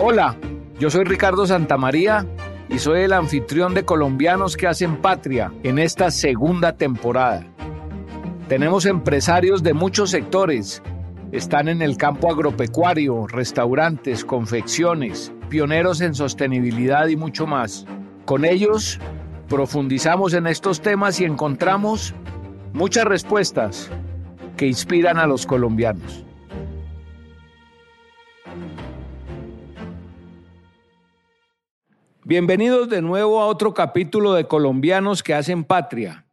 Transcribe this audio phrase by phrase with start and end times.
[0.00, 0.36] Hola,
[0.78, 2.24] yo soy Ricardo Santamaría
[2.68, 7.44] y soy el anfitrión de Colombianos que hacen patria en esta segunda temporada.
[8.46, 10.84] Tenemos empresarios de muchos sectores.
[11.32, 17.84] Están en el campo agropecuario, restaurantes, confecciones, pioneros en sostenibilidad y mucho más.
[18.24, 19.00] Con ellos
[19.48, 22.14] profundizamos en estos temas y encontramos
[22.72, 23.90] muchas respuestas
[24.56, 26.27] que inspiran a los colombianos.
[32.28, 36.26] Bienvenidos de nuevo a otro capítulo de Colombianos que hacen patria.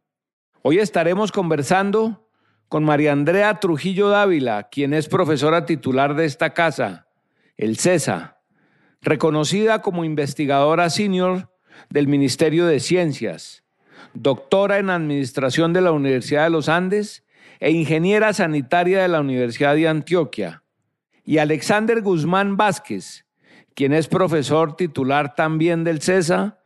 [0.60, 2.28] Hoy estaremos conversando
[2.68, 7.08] con María Andrea Trujillo Dávila, quien es profesora titular de esta casa,
[7.56, 8.42] el CESA,
[9.00, 11.50] reconocida como investigadora senior
[11.88, 13.64] del Ministerio de Ciencias,
[14.12, 17.24] doctora en Administración de la Universidad de los Andes
[17.58, 20.62] e ingeniera sanitaria de la Universidad de Antioquia,
[21.24, 23.25] y Alexander Guzmán Vázquez,
[23.76, 26.58] quien es profesor titular también del CESA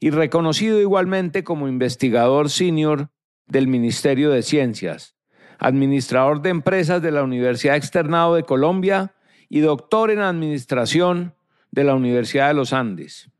[0.00, 3.10] y reconocido igualmente como investigador senior
[3.46, 5.14] del Ministerio de Ciencias,
[5.58, 9.14] administrador de empresas de la Universidad Externado de Colombia
[9.50, 11.34] y doctor en Administración
[11.70, 13.30] de la Universidad de los Andes.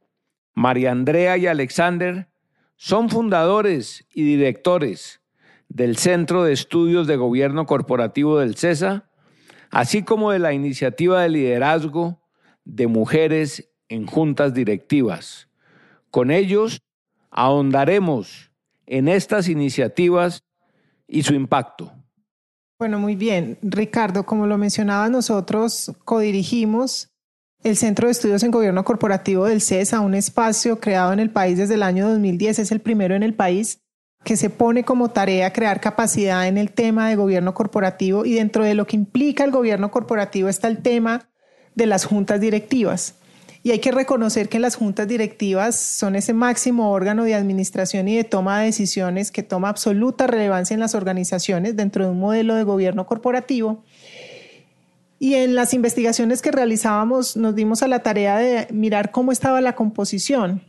[0.52, 2.28] María Andrea y Alexander
[2.76, 5.22] son fundadores y directores
[5.70, 9.08] del Centro de Estudios de Gobierno Corporativo del CESA,
[9.70, 12.20] así como de la Iniciativa de Liderazgo
[12.64, 15.48] de mujeres en juntas directivas.
[16.10, 16.82] Con ellos
[17.30, 18.50] ahondaremos
[18.86, 20.42] en estas iniciativas
[21.06, 21.92] y su impacto.
[22.78, 23.58] Bueno, muy bien.
[23.62, 27.10] Ricardo, como lo mencionaba, nosotros codirigimos
[27.62, 31.56] el Centro de Estudios en Gobierno Corporativo del CESA, un espacio creado en el país
[31.56, 33.80] desde el año 2010, es el primero en el país
[34.22, 38.64] que se pone como tarea crear capacidad en el tema de gobierno corporativo y dentro
[38.64, 41.28] de lo que implica el gobierno corporativo está el tema
[41.74, 43.14] de las juntas directivas.
[43.62, 48.16] Y hay que reconocer que las juntas directivas son ese máximo órgano de administración y
[48.16, 52.56] de toma de decisiones que toma absoluta relevancia en las organizaciones dentro de un modelo
[52.56, 53.82] de gobierno corporativo.
[55.18, 59.62] Y en las investigaciones que realizábamos nos dimos a la tarea de mirar cómo estaba
[59.62, 60.60] la composición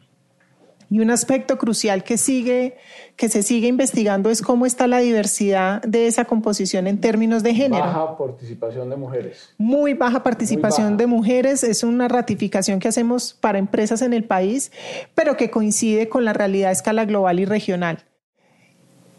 [0.90, 2.78] y un aspecto crucial que sigue,
[3.16, 7.56] que se sigue investigando es cómo está la diversidad de esa composición en términos de
[7.56, 7.84] género.
[7.84, 9.54] Baja participación de mujeres.
[9.58, 11.64] Muy baja participación de mujeres.
[11.64, 14.72] Es una ratificación que hacemos para empresas en el país,
[15.16, 18.04] pero que coincide con la realidad a escala global y regional.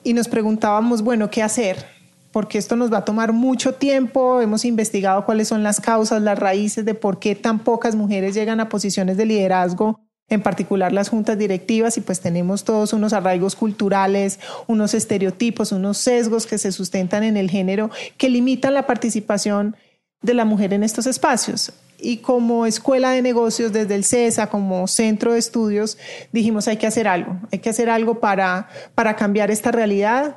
[0.04, 1.84] Y nos preguntábamos, bueno, ¿qué hacer?
[2.30, 4.40] Porque esto nos va a tomar mucho tiempo.
[4.40, 8.60] Hemos investigado cuáles son las causas, las raíces de por qué tan pocas mujeres llegan
[8.60, 13.54] a posiciones de liderazgo en particular las juntas directivas, y pues tenemos todos unos arraigos
[13.54, 19.76] culturales, unos estereotipos, unos sesgos que se sustentan en el género que limitan la participación
[20.22, 21.72] de la mujer en estos espacios.
[21.98, 25.96] Y como escuela de negocios desde el CESA, como centro de estudios,
[26.32, 30.36] dijimos hay que hacer algo, hay que hacer algo para, para cambiar esta realidad.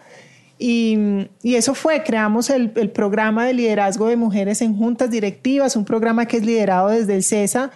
[0.58, 5.86] Y, eso fue, creamos el, el programa de liderazgo de mujeres en juntas directivas, un
[5.86, 7.72] programa que es liderado desde el CESA,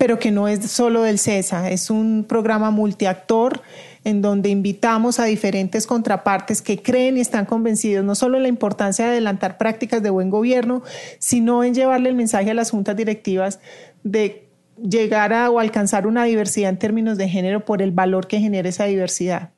[0.00, 3.60] pero que no es solo del CESA, es un programa multiactor
[4.02, 8.48] en donde invitamos a diferentes contrapartes que creen y están convencidos no solo en la
[8.48, 10.82] importancia de adelantar prácticas de buen gobierno,
[11.18, 13.60] sino en llevarle el mensaje a las juntas directivas
[14.02, 14.48] de
[14.82, 18.70] llegar a o alcanzar una diversidad en términos de género por el valor que genera
[18.70, 19.50] esa diversidad.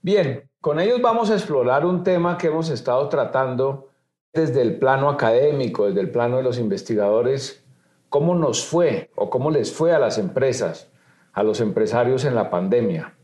[0.00, 3.90] Bien, con ellos vamos a explorar un tema que hemos estado tratando
[4.32, 7.59] desde el plano académico, desde el plano de los investigadores
[8.10, 10.90] ¿Cómo nos fue o cómo les fue a las empresas,
[11.32, 13.14] a los empresarios en la pandemia?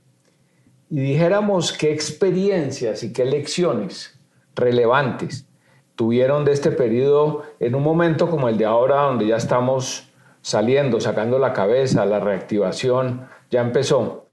[0.89, 4.19] Y dijéramos qué experiencias y qué lecciones
[4.55, 5.49] relevantes
[5.97, 10.09] tuvieron de este periodo en un momento como el de ahora, donde ya estamos
[10.41, 14.31] saliendo, sacando la cabeza, la reactivación ya empezó.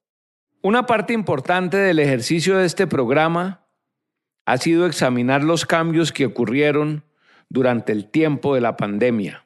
[0.61, 3.65] Una parte importante del ejercicio de este programa
[4.45, 7.03] ha sido examinar los cambios que ocurrieron
[7.49, 9.42] durante el tiempo de la pandemia.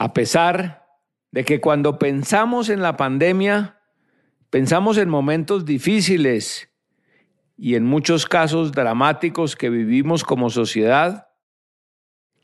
[0.00, 0.86] A pesar
[1.30, 3.82] de que cuando pensamos en la pandemia,
[4.48, 6.70] pensamos en momentos difíciles
[7.58, 11.28] y en muchos casos dramáticos que vivimos como sociedad,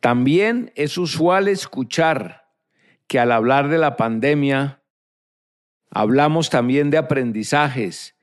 [0.00, 2.44] también es usual escuchar
[3.06, 4.82] que al hablar de la pandemia,
[5.88, 8.16] hablamos también de aprendizajes,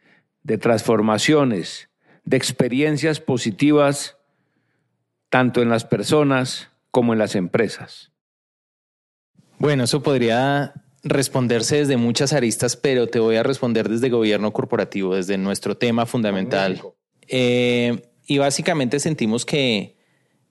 [0.43, 1.89] de transformaciones,
[2.23, 4.15] de experiencias positivas,
[5.31, 8.12] tanto en las personas como en las empresas.
[9.63, 10.73] Bueno, eso podría
[11.05, 16.05] responderse desde muchas aristas, pero te voy a responder desde gobierno corporativo, desde nuestro tema
[16.05, 16.81] fundamental.
[17.29, 19.95] Eh, y básicamente sentimos que,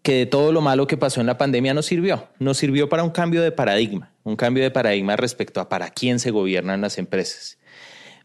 [0.01, 3.05] que de todo lo malo que pasó en la pandemia nos sirvió, nos sirvió para
[3.05, 4.15] un cambio de paradigma.
[4.23, 7.59] un cambio de paradigma respecto a para quién se gobiernan las empresas.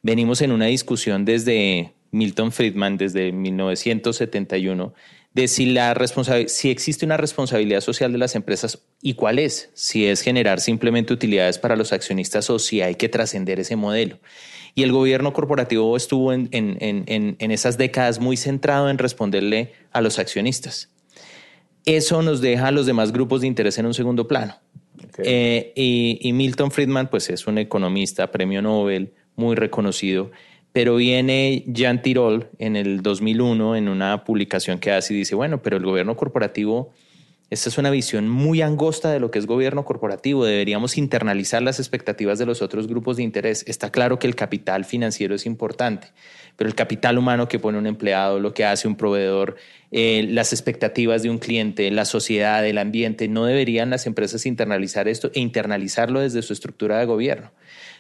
[0.03, 4.93] Venimos en una discusión desde Milton Friedman, desde 1971,
[5.37, 5.95] de si, la
[6.47, 11.13] si existe una responsabilidad social de las empresas y cuál es, si es generar simplemente
[11.13, 14.17] utilidades para los accionistas o si hay que trascender ese modelo.
[14.73, 16.49] Y el gobierno corporativo estuvo en,
[17.39, 20.89] esas décadas muy centrado en responderle a los accionistas.
[21.85, 24.55] Eso nos deja a los demás grupos de interés en un segundo plano.
[25.19, 30.31] Eh, y, Milton Friedman, pues es un economista, premio Nobel, muy reconocido,
[30.77, 35.63] pero viene Jan Tirol en el 2001 en una publicación que hace y dice, bueno,
[35.63, 36.93] pero el gobierno corporativo
[37.49, 40.43] esta es una visión muy angosta de lo que es gobierno corporativo.
[40.43, 43.63] Deberíamos internalizar las expectativas de los otros grupos de interés.
[43.67, 46.09] Está claro que el capital financiero es importante,
[46.57, 49.55] pero el capital humano que pone un empleado, lo que hace un proveedor,
[49.91, 55.07] eh, las expectativas de un cliente, la sociedad, el ambiente, no deberían las empresas internalizar
[55.07, 57.51] esto e internalizarlo desde su estructura de gobierno.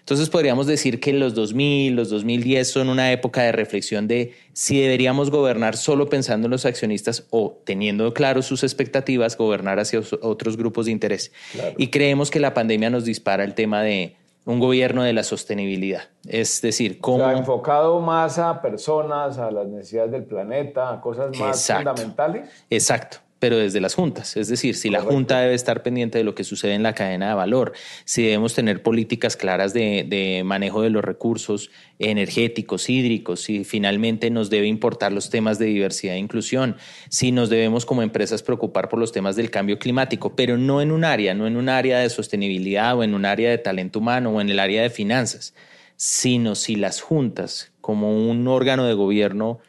[0.07, 4.79] Entonces podríamos decir que los 2000, los 2010 son una época de reflexión de si
[4.79, 10.55] deberíamos gobernar solo pensando en los accionistas o teniendo claro sus expectativas, gobernar hacia otros
[10.55, 11.33] grupos de interés.
[11.75, 14.15] Y creemos que la pandemia nos dispara el tema de
[14.45, 16.03] un gobierno de la sostenibilidad.
[16.25, 17.29] Es decir, cómo...
[17.29, 22.49] enfocado más a personas, a las necesidades del planeta, a cosas más fundamentales.
[22.69, 24.37] Exacto pero desde las juntas.
[24.37, 27.29] Es decir, si la junta debe estar pendiente de lo que sucede en la cadena
[27.29, 27.73] de valor,
[28.05, 31.69] si debemos tener políticas claras de, manejo de los recursos
[31.99, 36.77] energéticos, hídricos, si finalmente nos debe importar los temas de diversidad e inclusión,
[37.09, 40.91] si nos debemos como empresas preocupar por los temas del cambio climático, pero no en
[40.91, 44.31] un área, no en un área de sostenibilidad o en un área de talento humano
[44.31, 45.53] o en el área de finanzas,
[45.95, 49.59] sino si las juntas como un órgano de gobierno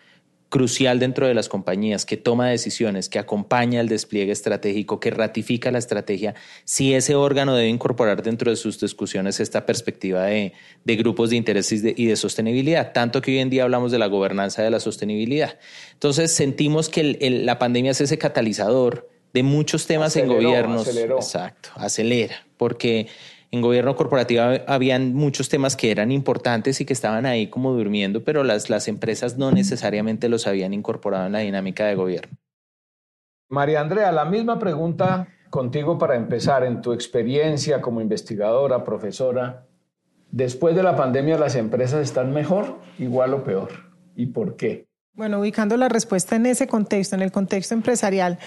[0.49, 5.71] crucial dentro de las compañías, que toma decisiones, que acompaña el despliegue estratégico, que ratifica
[5.71, 6.35] la estrategia,
[6.65, 10.53] si ese órgano debe incorporar dentro de sus discusiones esta perspectiva de,
[10.85, 14.63] grupos de intereses y de, sostenibilidad, tanto que hoy en día hablamos de la gobernanza
[14.63, 15.59] de la sostenibilidad.
[15.93, 20.89] Entonces sentimos que la pandemia es ese catalizador de muchos temas en gobiernos.
[20.89, 23.09] Exacto, acelera, porque
[23.51, 28.23] en gobierno corporativo habían muchos temas que eran importantes y que estaban ahí como durmiendo,
[28.25, 32.37] pero las, las empresas no necesariamente los habían incorporado en la dinámica de gobierno.
[33.49, 36.65] María Andrea, la misma pregunta contigo para empezar.
[36.65, 39.67] En tu experiencia como investigadora, profesora,
[40.31, 43.71] después de la pandemia, ¿las empresas están mejor, igual o peor?
[44.15, 44.88] ¿Y por qué?
[45.19, 48.39] Bueno, ubicando la respuesta en ese contexto, en el contexto empresarial,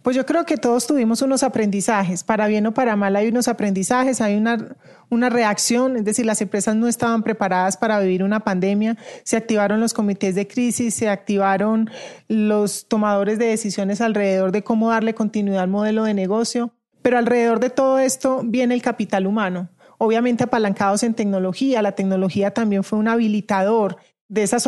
[0.00, 3.46] pues yo creo que todos tuvimos unos aprendizajes, para bien o para mal hay unos
[3.46, 4.74] aprendizajes, hay una,
[5.10, 9.80] una reacción, es decir, las empresas no estaban preparadas para vivir una pandemia, se activaron
[9.80, 11.90] los comités de crisis, se activaron
[12.26, 16.72] los tomadores de decisiones alrededor de cómo darle continuidad al modelo de negocio,
[17.02, 21.80] pero alrededor de todo esto viene el capital humano obviamente apalancados en tecnología.
[21.80, 23.96] La tecnología también fue un habilitador
[24.34, 24.58] de esa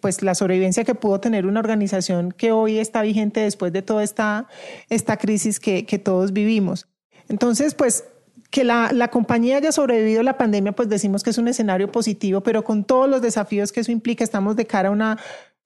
[0.00, 4.04] pues la sobrevivencia que pudo tener una organización que hoy está vigente después de toda
[4.04, 4.46] esta,
[4.88, 6.86] esta crisis que, que todos vivimos.
[7.28, 8.04] Entonces, pues
[8.50, 12.42] que la, la, compañía haya sobrevivido la pandemia, pues decimos que es un escenario positivo,
[12.42, 15.18] pero con todos los desafíos que eso implica, estamos de cara a una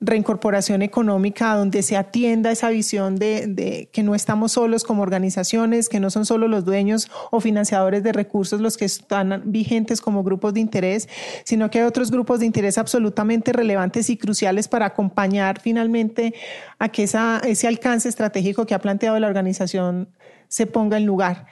[0.03, 6.01] reincorporación económica donde se atienda esa visión de, que no estamos solos como organizaciones, que
[6.01, 10.55] no son solo los dueños o financiadores de recursos los que están vigentes como grupos
[10.55, 11.09] de interés,
[11.45, 16.35] sino que hay otros grupos de interés absolutamente relevantes y cruciales para acompañar finalmente
[16.81, 20.09] a que esa, ese alcance estratégico que ha planteado la organización
[20.49, 21.47] se ponga en lugar.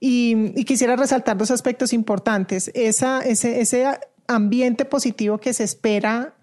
[0.00, 2.70] Y, quisiera resaltar dos aspectos importantes.
[2.74, 3.86] Esa, ese, ese
[4.28, 6.34] ambiente positivo que se espera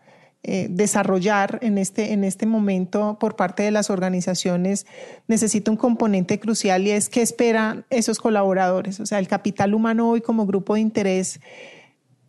[0.47, 4.85] eh, desarrollar en este, en este momento por parte de las organizaciones
[5.27, 8.99] necesita un componente crucial y es qué esperan esos colaboradores.
[8.99, 11.39] O sea, el capital humano hoy como grupo de interés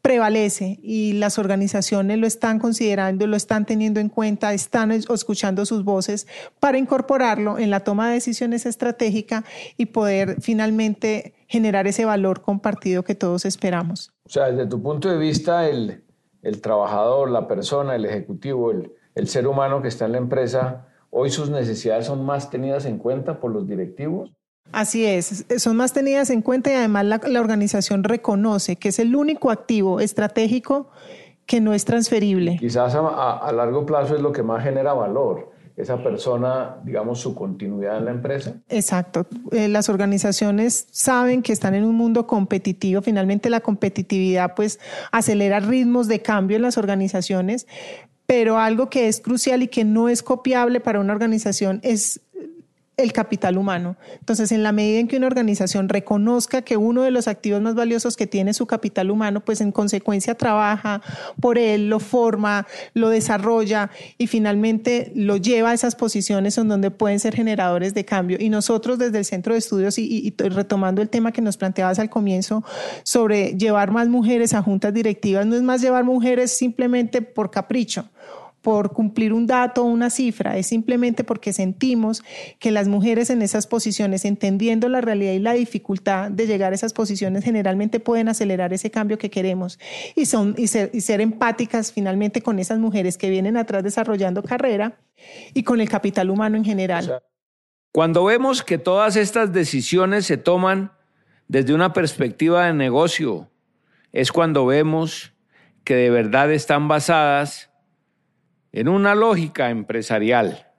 [0.00, 5.85] prevalece y las organizaciones lo están considerando, lo están teniendo en cuenta, están escuchando sus
[5.85, 6.26] voces
[6.58, 9.44] para incorporarlo en la toma de decisiones estratégica
[9.76, 14.12] y poder finalmente generar ese valor compartido que todos esperamos.
[14.25, 16.05] O sea, desde tu punto de vista, el,
[16.47, 20.87] el trabajador, la persona, el ejecutivo, el, el ser humano que está en la empresa,
[21.11, 24.31] hoy sus necesidades son más tenidas en cuenta por los directivos?
[24.73, 29.15] Así es, son más tenidas en cuenta y además la, organización reconoce que es el
[29.15, 30.91] único activo estratégico
[31.47, 32.57] que no es transferible.
[32.59, 37.35] Quizás a, a largo plazo es lo que más genera valor esa persona, digamos, su
[37.35, 38.54] continuidad en la empresa?
[38.68, 39.26] Exacto.
[39.52, 43.02] Eh, las organizaciones saben que están en un mundo competitivo.
[43.02, 44.80] Finalmente la competitividad pues
[45.12, 47.66] acelera ritmos de cambio en las organizaciones,
[48.25, 52.21] pero algo que es crucial y que no es copiable para una organización es
[52.97, 53.97] el capital humano.
[54.19, 57.75] Entonces, en la medida en que una organización reconozca que uno de los activos más
[57.75, 61.03] valiosos que tiene su capital humano, pues en consecuencia trabaja
[61.38, 66.91] por él, lo forma, lo desarrolla y finalmente lo lleva a esas posiciones en donde
[66.91, 68.38] pueden ser generadores de cambio.
[68.41, 72.09] Y nosotros desde el Centro de Estudios y retomando el tema que nos planteabas al
[72.09, 72.65] comienzo
[73.03, 78.09] sobre llevar más mujeres a juntas directivas, no es más llevar mujeres simplemente por capricho
[78.66, 82.25] por cumplir un dato o una cifra, es simplemente porque sentimos
[82.58, 86.75] que las mujeres en esas posiciones, entendiendo la realidad y la dificultad de llegar a
[86.75, 89.78] esas posiciones, generalmente pueden acelerar ese cambio que queremos
[90.16, 94.42] y, son, y, ser, y ser empáticas finalmente con esas mujeres que vienen atrás desarrollando
[94.42, 94.99] carrera
[95.54, 97.23] y con el capital humano en general.
[97.92, 100.90] cuando vemos que todas estas decisiones se toman
[101.46, 103.49] desde una perspectiva de negocio,
[104.12, 105.35] es cuando vemos
[105.85, 107.70] que de verdad están basadas
[108.76, 110.71] en una lógica empresarial.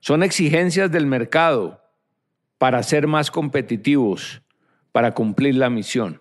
[0.00, 1.80] Son exigencias del mercado
[2.58, 4.42] para ser más competitivos,
[4.92, 6.20] para cumplir la misión.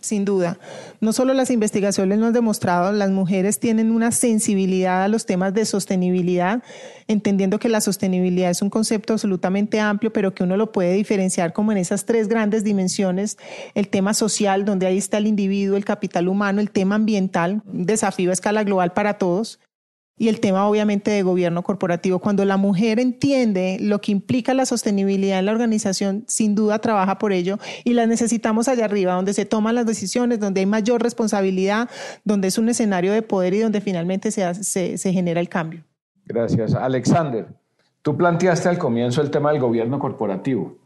[0.00, 0.58] Sin duda.
[1.00, 5.54] No solo las investigaciones nos han demostrado, las mujeres tienen una sensibilidad a los temas
[5.54, 6.62] de sostenibilidad,
[7.08, 11.52] entendiendo que la sostenibilidad es un concepto absolutamente amplio, pero que uno lo puede diferenciar
[11.52, 13.38] como en esas tres grandes dimensiones,
[13.74, 17.84] el tema social, donde ahí está el individuo, el capital humano, el tema ambiental, un
[17.84, 19.58] desafío a escala global para todos,
[20.18, 22.18] y el tema obviamente de gobierno corporativo.
[22.18, 27.18] Cuando la mujer entiende lo que implica la sostenibilidad en la organización, sin duda trabaja
[27.18, 31.02] por ello y la necesitamos allá arriba, donde se toman las decisiones, donde hay mayor
[31.02, 31.88] responsabilidad,
[32.24, 35.84] donde es un escenario de poder y donde finalmente se, se, genera el cambio.
[36.26, 36.74] Gracias.
[36.74, 37.46] Alexander,
[38.02, 40.76] tú planteaste al comienzo el tema del gobierno corporativo.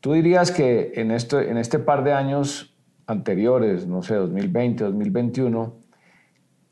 [0.00, 2.74] ¿Tú dirías que en, esto, en este par de años
[3.06, 5.85] anteriores, no sé, 2020, 2021,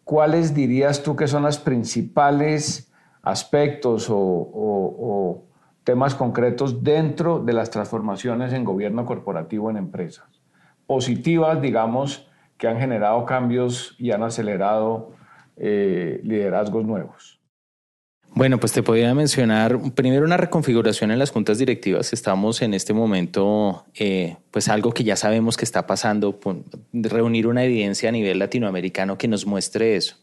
[0.05, 2.93] ¿cuáles dirías tú que son los principales
[3.23, 5.43] aspectos o,
[5.83, 10.27] temas concretos dentro de las transformaciones en gobierno corporativo en empresas?
[10.87, 15.13] Positivas, digamos, que han generado cambios y han acelerado
[15.57, 17.34] eh, liderazgos nuevos.
[18.37, 22.13] Bueno, pues te podría mencionar primero una reconfiguración en las juntas directivas.
[22.13, 26.41] Estamos en este momento, eh, pues algo que ya sabemos que está pasando,
[26.93, 30.17] reunir una evidencia a nivel latinoamericano que nos muestre eso.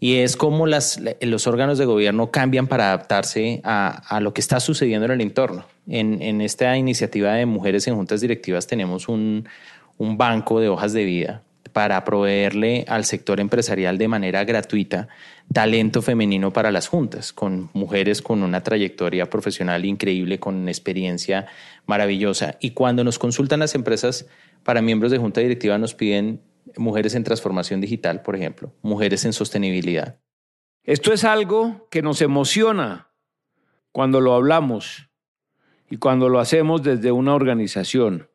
[0.00, 4.60] Y es cómo las, los órganos de gobierno cambian para adaptarse a, lo que está
[4.60, 5.64] sucediendo en el entorno.
[5.88, 9.48] En, esta iniciativa de mujeres en juntas directivas tenemos un
[9.98, 11.42] banco de hojas de vida
[11.74, 15.08] para proveerle al sector empresarial de manera gratuita
[15.52, 21.46] talento femenino para las juntas, con mujeres con una trayectoria profesional increíble, con experiencia
[21.86, 22.56] maravillosa.
[22.60, 24.26] Y cuando nos consultan las empresas
[24.62, 26.42] para miembros de junta directiva nos piden
[26.76, 30.18] mujeres en transformación digital, por ejemplo, mujeres en sostenibilidad.
[30.82, 33.10] Esto es algo que nos emociona
[33.92, 35.08] cuando lo hablamos
[35.88, 38.28] y cuando lo hacemos desde una organización.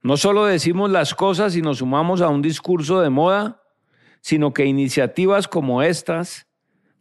[0.00, 3.57] No solo decimos las cosas y nos sumamos a un discurso de moda,
[4.20, 6.46] sino que iniciativas como estas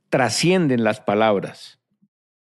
[0.09, 1.79] trascienden las palabras.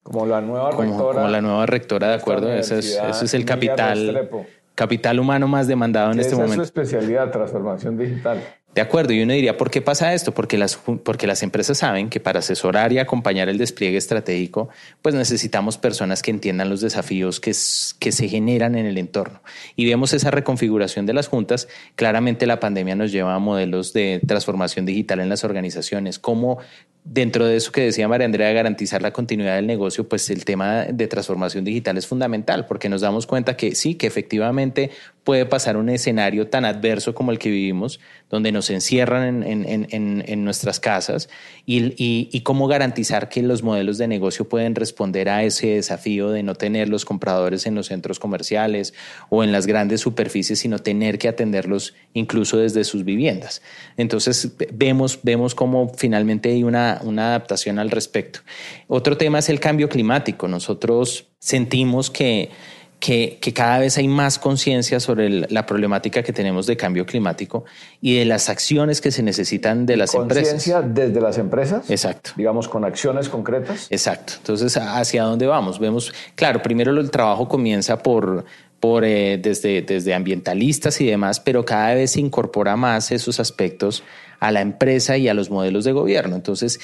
[0.03, 1.21] Como la nueva rectora.
[1.21, 2.53] Como la nueva rectora, de acuerdo.
[2.53, 4.31] Ese es, el capital,
[4.75, 6.63] capital humano más demandado en este momento.
[6.63, 8.43] Es su especialidad, transformación digital.
[8.73, 10.33] De acuerdo, y uno diría, ¿por qué pasa esto?
[10.33, 14.69] Porque las, porque las empresas saben que para asesorar y acompañar el despliegue estratégico,
[15.03, 17.51] pues necesitamos personas que entiendan los desafíos que,
[17.99, 19.43] que se generan en el entorno.
[19.75, 21.67] Y vemos esa reconfiguración de las juntas.
[21.97, 26.59] Claramente la pandemia nos lleva a modelos de transformación digital en las organizaciones, cómo
[27.05, 30.85] dentro de eso que decía María Andrea, garantizar la continuidad del negocio, pues el tema
[30.85, 34.91] de transformación digital es fundamental, porque nos damos cuenta que sí, que efectivamente
[35.25, 40.81] puede pasar un escenario tan adverso como el que vivimos, donde nos encierran en, nuestras
[40.81, 41.29] casas,
[41.67, 46.55] y, cómo garantizar que los modelos de negocio pueden responder a ese desafío de no
[46.55, 48.95] tener los compradores en los centros comerciales
[49.29, 53.63] o en las grandes superficies, sino tener que atenderlos incluso desde sus viviendas.
[53.97, 58.41] Entonces vemos, vemos cómo finalmente hay una una, adaptación al respecto.
[58.89, 60.49] Otro tema es el cambio climático.
[60.49, 62.51] Nosotros sentimos que,
[63.01, 67.65] que, cada vez hay más conciencia sobre la problemática que tenemos de cambio climático
[68.01, 70.53] y de las acciones que se necesitan de las empresas.
[70.53, 71.91] ¿Conciencia desde las empresas?
[71.91, 72.33] Exacto.
[72.37, 73.87] Digamos, con acciones concretas.
[73.91, 74.35] Exacto.
[74.37, 75.79] Entonces, ¿hacia dónde vamos?
[75.79, 78.45] Vemos, claro, primero el trabajo comienza por,
[78.81, 84.03] por, eh, desde, desde ambientalistas y demás, pero cada vez se incorpora más esos aspectos
[84.41, 86.35] a la empresa y a los modelos de gobierno.
[86.35, 86.81] Entonces,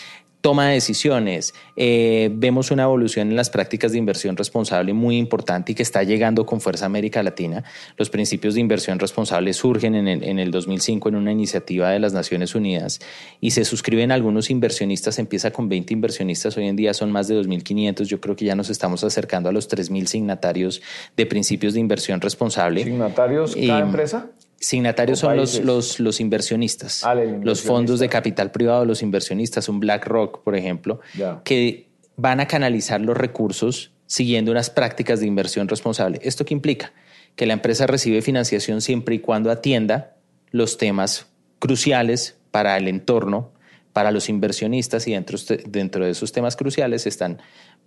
[0.46, 1.54] toma de decisiones.
[1.75, 6.04] Eh, vemos una evolución en las prácticas de inversión responsable muy importante y que está
[6.04, 7.64] llegando con fuerza a América Latina.
[7.96, 11.98] Los principios de inversión responsable surgen en el, en el 2005 en una iniciativa de
[11.98, 13.00] las Naciones Unidas
[13.40, 15.18] y se suscriben algunos inversionistas.
[15.18, 18.04] Empieza con 20 inversionistas, hoy en día son más de 2.500.
[18.04, 20.80] Yo creo que ya nos estamos acercando a los 3.000 signatarios
[21.16, 22.84] de principios de inversión responsable.
[22.84, 24.30] ¿Signatarios cada empresa?
[24.58, 29.80] Signatarios son los, los, los, inversionistas, ah, los fondos de capital privado, los inversionistas, un
[29.80, 31.00] BlackRock, por ejemplo,
[31.44, 36.20] que van a canalizar los recursos siguiendo unas prácticas de inversión responsable.
[36.22, 36.92] ¿Esto qué implica?
[37.34, 40.16] Que la empresa recibe financiación siempre y cuando atienda
[40.52, 41.26] los temas
[41.58, 43.52] cruciales para el entorno,
[43.92, 47.42] para los inversionistas y dentro, dentro de esos temas cruciales están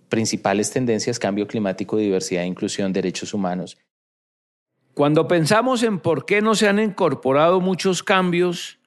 [0.08, 3.78] principales tendencias, cambio climático, diversidad, inclusión, derechos humanos.
[5.00, 8.78] Cuando pensamos en por qué no se han incorporado muchos cambios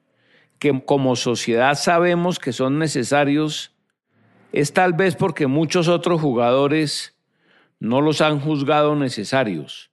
[0.60, 3.74] que como sociedad sabemos que son necesarios,
[4.51, 7.17] es tal vez porque muchos otros jugadores
[7.79, 9.89] no los han juzgado necesarios.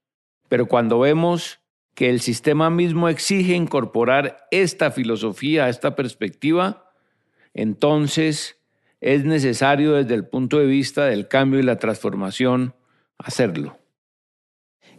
[0.51, 1.61] Pero cuando vemos
[1.95, 6.93] que el sistema mismo exige incorporar esta filosofía, esta perspectiva,
[7.55, 8.61] entonces
[9.01, 12.75] es necesario desde el punto de vista del cambio y la transformación
[13.17, 13.80] hacerlo.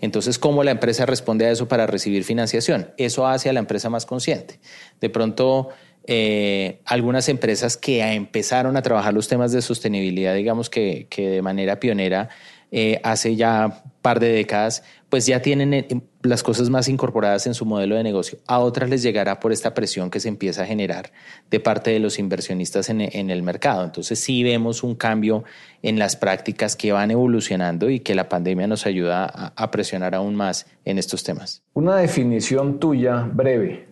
[0.02, 2.92] Entonces, ¿cómo la empresa responde a eso para recibir financiación?
[2.98, 4.60] Eso hace a la empresa más consciente.
[5.00, 5.70] De pronto,
[6.06, 11.42] eh, algunas empresas que empezaron a trabajar los temas de sostenibilidad, digamos que, que de
[11.42, 12.30] manera pionera,
[12.72, 15.88] eh, hace ya un par de décadas, pues ya tienen eh,
[16.24, 18.40] las cosas más incorporadas en su modelo de negocio.
[18.48, 21.12] A otras les llegará por esta presión que se empieza a generar
[21.52, 23.84] de parte de los inversionistas en, el mercado.
[23.84, 25.44] Entonces sí vemos un cambio
[25.84, 30.36] en las prácticas que van evolucionando y que la pandemia nos ayuda a, presionar aún
[30.36, 31.62] más en estos temas.
[31.74, 33.88] Una definición tuya breve,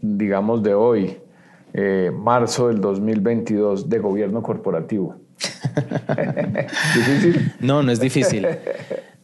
[0.00, 1.16] digamos de hoy,
[1.74, 5.16] eh, marzo del 2022, de gobierno corporativo.
[6.94, 7.52] ¿Difícil?
[7.60, 8.46] No, no es difícil.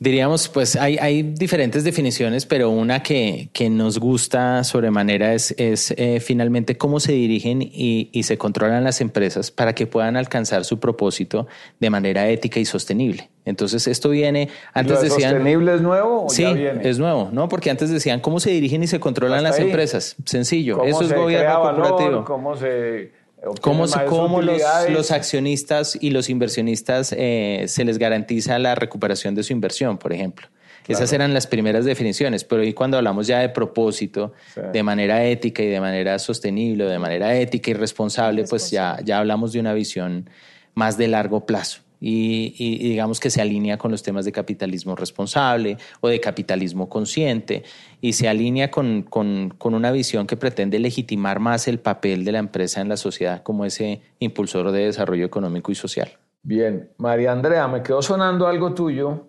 [0.00, 5.92] Diríamos, pues hay, hay diferentes definiciones, pero una que, que nos gusta sobremanera es, es
[5.96, 10.64] eh, finalmente cómo se dirigen y, y, se controlan las empresas para que puedan alcanzar
[10.64, 11.48] su propósito
[11.80, 13.28] de manera ética y sostenible.
[13.44, 15.32] Entonces esto viene, antes decían...
[15.32, 16.26] ¿Sostenible es nuevo?
[16.26, 17.48] O sí, es nuevo, ¿no?
[17.48, 20.14] Porque antes decían cómo se dirigen y se controlan las empresas.
[20.24, 22.24] Sencillo, eso es gobierno corporativo.
[22.24, 23.17] ¿Cómo se
[23.60, 29.42] ¿Cómo, cómo los, los, accionistas y los inversionistas eh, se les garantiza la recuperación de
[29.42, 30.48] su inversión, por ejemplo?
[30.88, 34.32] Esas eran las primeras definiciones, pero hoy cuando hablamos ya de propósito,
[34.72, 39.18] de manera ética y de manera sostenible, de manera ética y responsable, pues ya, ya
[39.18, 40.30] hablamos de una visión
[40.74, 45.76] más de largo plazo y, digamos que se alinea con los temas de capitalismo responsable
[46.00, 47.64] o de capitalismo consciente
[48.00, 52.32] y se alinea con, con, con, una visión que pretende legitimar más el papel de
[52.32, 56.10] la empresa en la sociedad como ese impulsor de desarrollo económico y social.
[56.42, 59.28] Bien, María Andrea, me quedó sonando algo tuyo.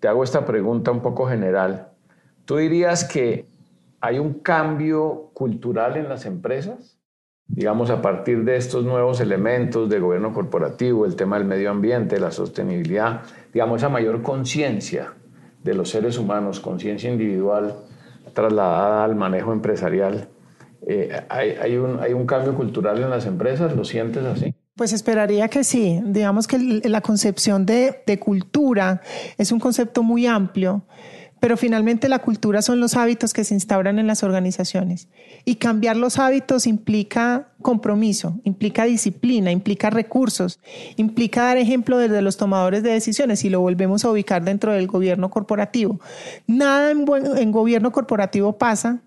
[0.00, 1.88] Te hago esta pregunta un poco general.
[2.44, 3.46] ¿Tú dirías que
[4.00, 6.98] hay un cambio cultural en las empresas?
[7.48, 12.20] digamos, a partir de estos nuevos elementos de gobierno corporativo, el tema del medio ambiente,
[12.20, 15.14] la sostenibilidad, digamos, esa mayor conciencia
[15.64, 17.74] de los seres humanos, conciencia individual
[18.32, 20.28] trasladada al manejo empresarial.
[20.86, 23.74] Eh, hay, un, ¿Hay un cambio cultural en las empresas?
[23.74, 24.54] ¿Lo sientes así?
[24.74, 26.00] Pues esperaría que sí.
[26.04, 29.02] Digamos que la concepción de, de cultura
[29.36, 30.84] es un concepto muy amplio
[31.40, 35.08] pero finalmente la cultura son los hábitos que se instauran en las organizaciones.
[35.44, 40.58] Y cambiar los hábitos implica compromiso, implica disciplina, implica recursos,
[40.96, 44.86] implica dar ejemplo desde los tomadores de decisiones y lo volvemos a ubicar dentro del
[44.86, 46.00] gobierno corporativo.
[46.46, 49.00] Nada en, gobierno corporativo pasa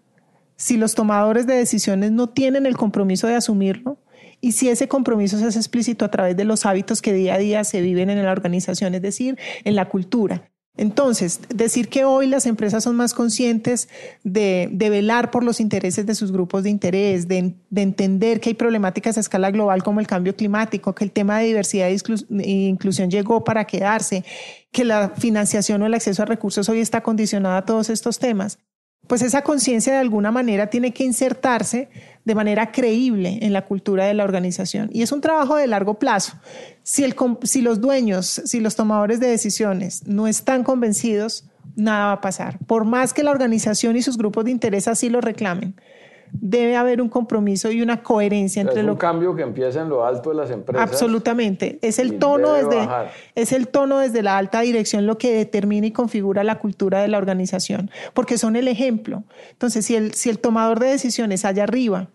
[0.55, 3.97] si los tomadores de decisiones no tienen el compromiso de asumirlo
[4.39, 7.37] y si ese compromiso se hace explícito a través de los hábitos que día a
[7.37, 10.51] día se viven en la organización, es decir, en la cultura.
[10.77, 13.89] Entonces, decir que hoy las empresas son más conscientes
[14.23, 19.17] de, velar por los intereses de sus grupos de interés, de, entender que hay problemáticas
[19.17, 23.43] a escala global como el cambio climático, que el tema de diversidad e inclusión llegó
[23.43, 24.23] para quedarse,
[24.71, 28.57] que la financiación o el acceso a recursos hoy está condicionada a todos estos temas,
[29.11, 31.89] pues esa conciencia de alguna manera tiene que insertarse
[32.23, 34.89] de manera creíble en la cultura de la organización.
[34.93, 36.39] Y es un trabajo de largo plazo.
[36.83, 41.43] Si, el, si los dueños, si los tomadores de decisiones no están convencidos,
[41.75, 42.57] nada va a pasar.
[42.67, 45.75] Por más que la organización y sus grupos de interés así lo reclamen
[46.33, 50.05] debe haber un compromiso y una coherencia entre es un cambio que empieza en lo
[50.05, 50.89] alto de las empresas.
[50.89, 51.79] Absolutamente.
[51.81, 52.87] Es el tono desde
[53.35, 57.07] es el tono desde la alta dirección lo que determina y configura la cultura de
[57.07, 59.23] la organización, porque son el ejemplo.
[59.51, 62.07] Entonces, si el si el tomador de decisiones allá arriba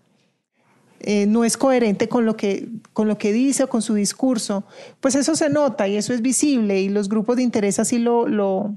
[1.01, 4.65] eh, no es coherente con lo, que, con lo que dice o con su discurso,
[5.01, 8.27] pues eso se nota y eso es visible y los grupos de interés así lo,
[8.27, 8.75] lo,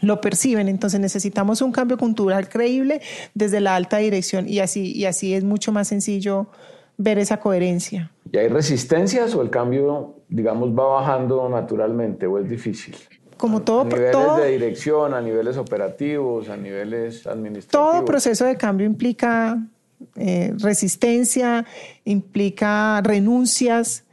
[0.00, 0.68] lo perciben.
[0.68, 3.00] Entonces necesitamos un cambio cultural creíble
[3.34, 6.48] desde la alta dirección y así, y así es mucho más sencillo
[6.96, 8.10] ver esa coherencia.
[8.30, 12.96] ¿Y hay resistencias o el cambio, digamos, va bajando naturalmente o es difícil?
[13.36, 17.92] Como todo, a niveles de dirección, a niveles operativos, a niveles administrativos.
[17.92, 19.62] Todo proceso de cambio implica
[20.16, 21.66] eh, resistencia,
[22.04, 24.04] implica renuncias.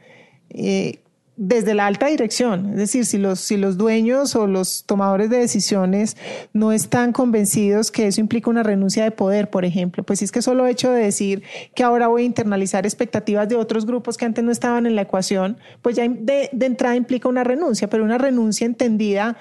[0.50, 1.00] Eh,
[1.36, 5.38] desde la alta dirección, es decir, si los, si los dueños o los tomadores de
[5.38, 6.16] decisiones
[6.52, 10.42] no están convencidos que eso implica una renuncia de poder, por ejemplo, pues es que
[10.42, 11.42] solo hecho de decir
[11.74, 15.02] que ahora voy a internalizar expectativas de otros grupos que antes no estaban en la
[15.02, 19.36] ecuación, pues ya de, de entrada implica una renuncia, pero una renuncia entendida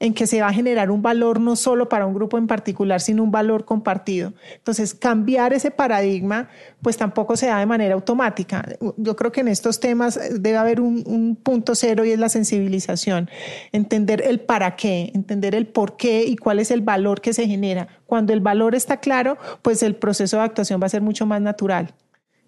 [0.00, 3.02] en que se va a generar un valor no solo para un grupo en particular,
[3.02, 4.32] sino un valor compartido.
[4.56, 6.48] Entonces, cambiar ese paradigma,
[6.80, 8.66] pues tampoco se da de manera automática.
[8.96, 13.28] Yo creo que en estos temas debe haber un, punto cero y es la sensibilización,
[13.72, 17.46] entender el para qué, entender el por qué y cuál es el valor que se
[17.46, 17.88] genera.
[18.06, 21.42] Cuando el valor está claro, pues el proceso de actuación va a ser mucho más
[21.42, 21.94] natural.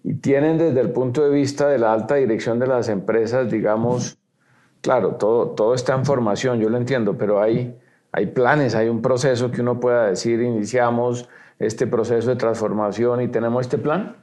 [0.03, 4.17] Y tienen desde el punto de vista de la alta dirección de las empresas, digamos,
[4.83, 7.73] Claro, todo, todo está en formación, yo lo entiendo, pero hay,
[8.11, 13.29] hay planes, hay un proceso que uno pueda decir, iniciamos este proceso de transformación y
[13.29, 14.17] tenemos este plan.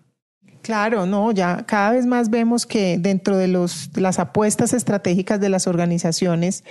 [0.61, 5.49] Claro, no, ya cada vez más vemos que dentro de, los, las apuestas estratégicas de
[5.49, 6.63] las organizaciones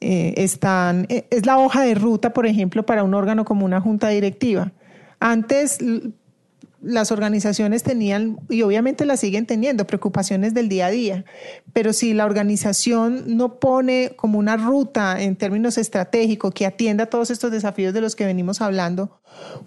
[0.00, 3.82] eh, están, eh, es la hoja de ruta, por ejemplo, para un órgano como una
[3.82, 4.72] junta directiva.
[5.20, 5.80] Antes
[6.80, 11.24] las organizaciones tenían, y obviamente las siguen teniendo, preocupaciones del día a día,
[11.72, 17.30] pero si la organización no pone como una ruta en términos estratégicos que atienda todos
[17.30, 19.20] estos desafíos de los que venimos hablando,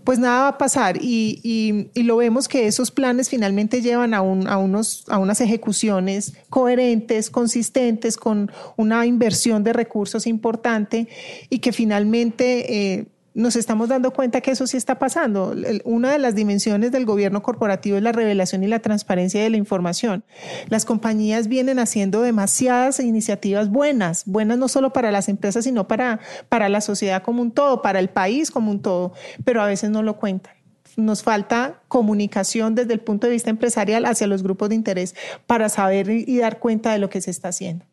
[0.03, 0.97] pues nada va a pasar.
[1.01, 6.33] Y, lo vemos que esos planes finalmente llevan a, un, a, unos, a unas ejecuciones
[6.49, 11.07] coherentes, consistentes, con una inversión de recursos importante
[11.49, 12.93] y que finalmente...
[12.93, 15.55] Eh, nos estamos dando cuenta que eso sí está pasando.
[15.85, 19.57] Una de las dimensiones del gobierno corporativo es la revelación y la transparencia de la
[19.57, 20.23] información.
[20.69, 26.19] Las compañías vienen haciendo demasiadas iniciativas buenas, buenas no solo para las empresas, sino para,
[26.49, 29.13] para la sociedad como un todo, para el país como un todo,
[29.45, 30.53] pero a veces no lo cuentan.
[30.97, 35.15] Nos falta comunicación desde el punto de vista empresarial hacia los grupos de interés
[35.47, 37.85] para saber y dar cuenta de lo que se está haciendo.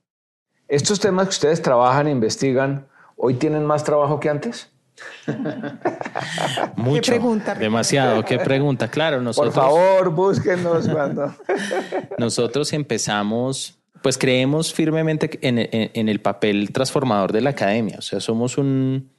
[0.67, 4.69] Estos temas que ustedes trabajan e investigan, ¿hoy tienen más trabajo que antes?
[6.77, 7.13] Mucho.
[7.13, 7.55] pregunta?
[7.55, 8.25] Demasiado.
[8.25, 8.89] ¿Qué pregunta?
[8.89, 9.55] Claro, nosotros.
[9.55, 11.35] Por favor, búsquenos cuando.
[12.19, 17.97] nosotros empezamos, pues creemos firmemente en, el papel transformador de la academia.
[17.99, 19.11] O sea, somos un,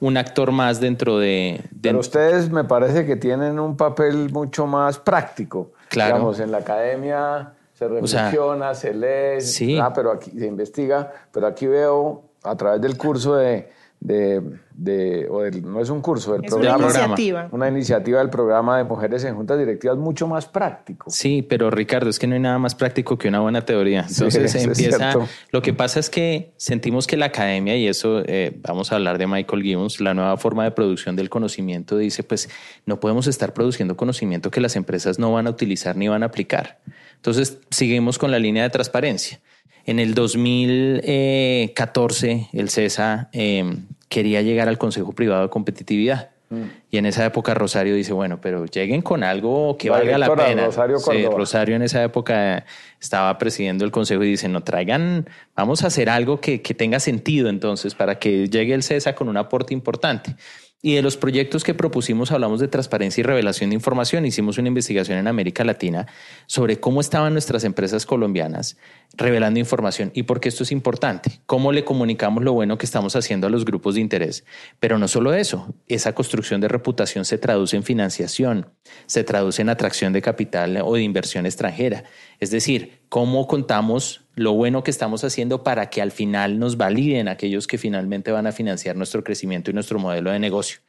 [0.00, 4.98] un actor más dentro de, Pero ustedes me parece que tienen un papel mucho más
[4.98, 5.72] práctico.
[5.88, 6.14] Claro.
[6.14, 9.78] Digamos, en la academia se reflexiona, se lee, sí.
[9.78, 14.40] ah, pero aquí se investiga, pero aquí veo a través del curso de de,
[14.74, 16.76] de, o no es un curso, del programa.
[16.76, 17.48] Una iniciativa.
[17.50, 21.10] Una iniciativa del programa de mujeres en juntas directivas mucho más práctico.
[21.10, 24.06] Sí, pero Ricardo, es que no hay nada más práctico que una buena teoría.
[24.08, 25.14] Entonces empieza.
[25.50, 29.18] Lo que pasa es que sentimos que la academia, y eso eh, vamos a hablar
[29.18, 32.48] de Michael Gibbons, la nueva forma de producción del conocimiento, dice: pues
[32.86, 36.26] no podemos estar produciendo conocimiento que las empresas no van a utilizar ni van a
[36.26, 36.78] aplicar.
[37.16, 39.40] Entonces seguimos con la línea de transparencia.
[39.88, 46.28] En el 2014, el CESA em, quería llegar al Consejo Privado de Competitividad.
[46.50, 46.64] Mm.
[46.90, 50.66] Y en esa época Rosario dice, bueno, pero lleguen con algo que valga la pena.
[50.66, 52.66] Rosario, sí, Rosario en esa época
[53.00, 57.00] estaba presidiendo el consejo y dice, no traigan, vamos a hacer algo que, que tenga
[57.00, 60.36] sentido entonces para que llegue el CESA con un aporte importante.
[60.80, 64.24] Y de los proyectos que propusimos hablamos de transparencia y revelación de información.
[64.24, 66.06] Hicimos una investigación en América Latina
[66.46, 68.76] sobre cómo estaban nuestras empresas colombianas
[69.16, 71.40] revelando información y por qué esto es importante.
[71.46, 74.44] Cómo le comunicamos lo bueno que estamos haciendo a los grupos de interés.
[74.78, 78.70] Pero no solo eso, esa construcción de reputación se traduce en financiación,
[79.06, 82.04] se traduce en atracción de capital o de inversión extranjera.
[82.38, 87.28] Es decir, cómo contamos lo bueno que estamos haciendo para que al final nos validen
[87.28, 90.80] aquellos que finalmente van a financiar nuestro crecimiento y nuestro modelo de negocio.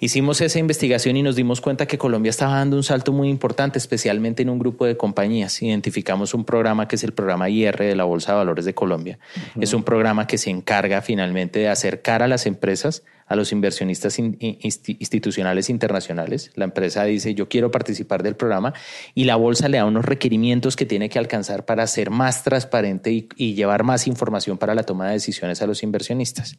[0.00, 3.78] Hicimos esa investigación y nos dimos cuenta que Colombia estaba dando un salto muy importante,
[3.78, 5.60] especialmente en un grupo de compañías.
[5.60, 9.18] Identificamos un programa que es el programa IR de la Bolsa de Valores de Colombia.
[9.60, 14.18] Es un programa que se encarga finalmente de acercar a las empresas a los inversionistas
[14.18, 16.50] institucionales internacionales.
[16.54, 18.72] La empresa dice, yo quiero participar del programa
[19.14, 23.28] y la bolsa le da unos requerimientos que tiene que alcanzar para ser más transparente
[23.36, 26.56] y llevar más información para la toma de decisiones a los inversionistas.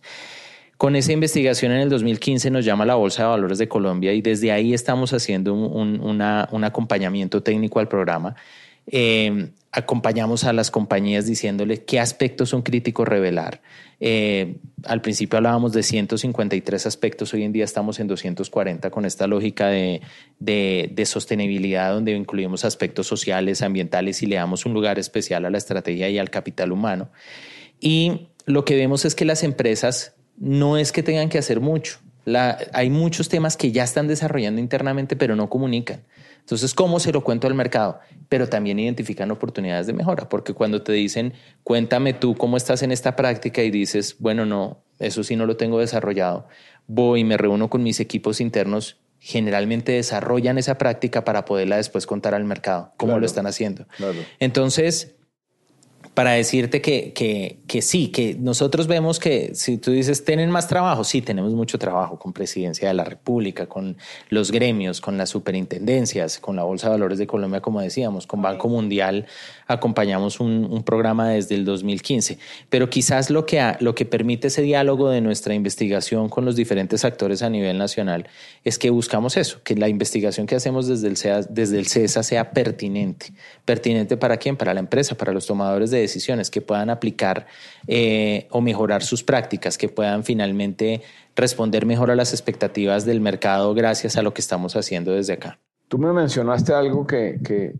[0.79, 4.21] Con esa investigación en el 2015 nos llama la Bolsa de Valores de Colombia y
[4.21, 8.37] desde ahí estamos haciendo un, acompañamiento técnico al programa.
[8.87, 13.59] Eh, acompañamos a las compañías diciéndole qué aspectos son críticos revelar.
[13.99, 19.27] Eh, al principio hablábamos de 153 aspectos, hoy en día estamos en 240 con esta
[19.27, 19.99] lógica de,
[21.03, 26.09] sostenibilidad donde incluimos aspectos sociales, ambientales y le damos un lugar especial a la estrategia
[26.09, 27.09] y al capital humano.
[27.81, 31.99] Y lo que vemos es que las empresas no es que tengan que hacer mucho.
[32.73, 36.01] hay muchos temas que ya están desarrollando internamente pero no comunican.
[36.39, 37.99] Entonces, ¿cómo se lo cuento al mercado?
[38.27, 42.91] Pero también identifican oportunidades de mejora, porque cuando te dicen, cuéntame tú cómo estás en
[42.91, 46.47] esta práctica y dices, bueno, no, eso sí no lo tengo desarrollado,
[46.87, 52.07] voy y me reúno con mis equipos internos, generalmente desarrollan esa práctica para poderla después
[52.07, 53.85] contar al mercado, cómo lo están haciendo.
[54.39, 55.18] Entonces,
[56.19, 60.67] para decirte que, que, que, sí, que nosotros vemos que si tú dices, ¿tienen más
[60.67, 61.05] trabajo?
[61.05, 63.95] Sí, tenemos mucho trabajo con Presidencia de la República, con
[64.27, 68.41] los gremios, con las superintendencias, con la Bolsa de Valores de Colombia, como decíamos, con
[68.41, 69.27] Banco Mundial
[69.69, 72.39] acompañamos un, programa desde el 2015.
[72.69, 77.05] Pero quizás lo que, lo que permite ese diálogo de nuestra investigación con los diferentes
[77.05, 78.27] actores a nivel nacional
[78.63, 82.23] es que buscamos eso, que la investigación que hacemos desde el, CEA, desde el CESA
[82.23, 83.27] sea pertinente.
[83.63, 84.57] ¿Pertinente para quién?
[84.57, 87.45] Para la empresa, para los tomadores de decisiones, que puedan aplicar
[87.87, 91.01] eh, o mejorar sus prácticas, que puedan finalmente
[91.35, 95.59] responder mejor a las expectativas del mercado gracias a lo que estamos haciendo desde acá.
[95.87, 97.73] Tú me mencionaste algo que,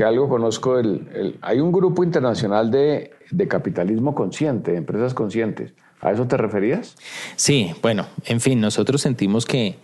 [0.00, 5.74] algo conozco, el, hay un grupo internacional de, de capitalismo consciente, de empresas conscientes.
[6.00, 6.96] ¿A eso te referías?
[7.36, 9.76] Sí, bueno, en fin, nosotros sentimos que,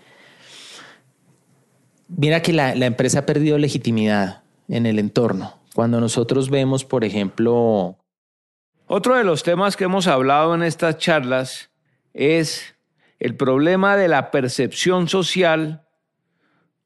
[2.09, 5.55] mira que la, la empresa ha perdido legitimidad en el entorno.
[5.75, 7.97] Cuando nosotros vemos, por ejemplo...
[8.87, 11.71] Otro de los temas que hemos hablado en estas charlas
[12.15, 12.75] es
[13.21, 15.87] el problema de la percepción social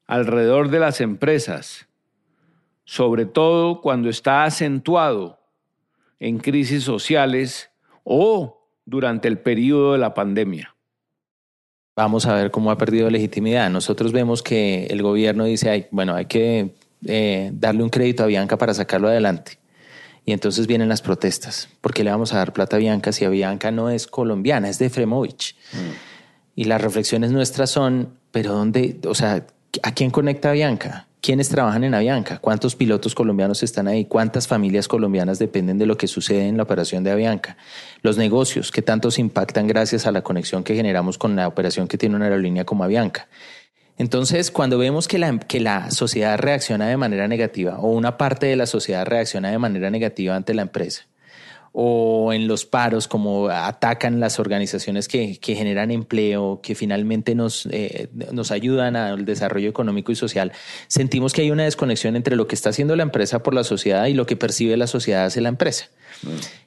[0.05, 1.87] alrededor de las empresas,
[2.85, 5.39] sobre todo cuando está acentuado
[6.19, 7.69] en crisis sociales
[8.03, 10.75] o durante el periodo de la pandemia.
[11.95, 13.69] Vamos a ver cómo ha perdido legitimidad.
[13.69, 18.57] Nosotros vemos que el gobierno dice, bueno, hay que eh, darle un crédito a Bianca
[18.57, 19.59] para sacarlo adelante.
[20.25, 21.69] Y entonces vienen las protestas.
[21.81, 24.69] ¿Por qué le vamos a dar plata a Bianca si a Bianca no es colombiana,
[24.69, 25.55] es de Fremovich?
[25.73, 25.77] Mm.
[26.55, 28.99] Y las reflexiones nuestras son, pero ¿dónde?
[29.05, 29.45] O sea,
[29.83, 31.07] ¿a quién conecta a Bianca?
[31.23, 32.39] ¿Quiénes trabajan en Avianca?
[32.39, 34.03] ¿Cuántos pilotos colombianos están ahí?
[34.03, 37.55] ¿Cuántas familias colombianas dependen de lo que sucede en la operación de Avianca?
[38.01, 41.97] Los negocios, ¿qué tantos impactan gracias a la conexión que generamos con la operación que
[41.97, 43.29] tiene una aerolínea como Avianca?
[43.97, 48.47] Entonces, cuando vemos que la, que la sociedad reacciona de manera negativa o una parte
[48.47, 51.05] de la sociedad reacciona de manera negativa ante la empresa,
[51.75, 57.67] o en los paros, como atacan las organizaciones que, que generan empleo, que finalmente nos,
[57.71, 60.51] eh, nos ayudan al desarrollo económico y social,
[60.87, 64.05] sentimos que hay una desconexión entre lo que está haciendo la empresa por la sociedad
[64.05, 65.89] y lo que percibe la sociedad hacia la empresa.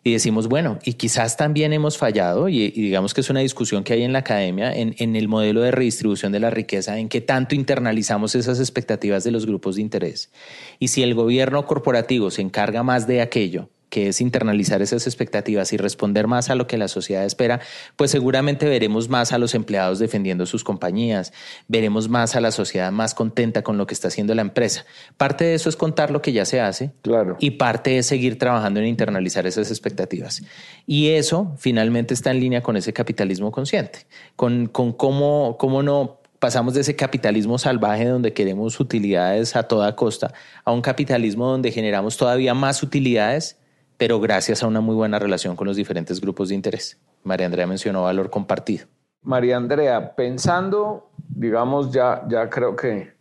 [0.03, 3.95] Y decimos, bueno, y quizás también hemos fallado, y, digamos que es una discusión que
[3.95, 7.21] hay en la academia, en, en, el modelo de redistribución de la riqueza, en que
[7.21, 10.31] tanto internalizamos esas expectativas de los grupos de interés.
[10.79, 15.73] Y si el gobierno corporativo se encarga más de aquello, que es internalizar esas expectativas
[15.73, 17.61] y responder más a lo que la sociedad espera,
[17.97, 21.33] pues seguramente veremos más a los empleados defendiendo sus compañías,
[21.69, 24.85] veremos más a la sociedad más contenta con lo que está haciendo la empresa.
[25.17, 27.37] Parte de eso es contar lo que ya se hace claro.
[27.39, 30.43] y parte es seguir trabajando en internalizar esas expectativas.
[30.87, 36.21] Y eso finalmente está en línea con ese capitalismo consciente, con, con cómo, cómo no
[36.39, 41.73] pasamos de ese capitalismo salvaje donde queremos utilidades a toda costa a un capitalismo donde
[41.73, 43.57] generamos todavía más utilidades
[43.97, 46.99] pero gracias a una muy buena relación con los diferentes grupos de interés.
[47.25, 48.87] María Andrea mencionó valor compartido.
[49.23, 53.13] María Andrea, pensando, digamos, ya, ya creo que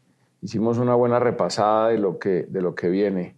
[0.42, 3.36] hicimos una buena repasada de lo que, de lo que viene.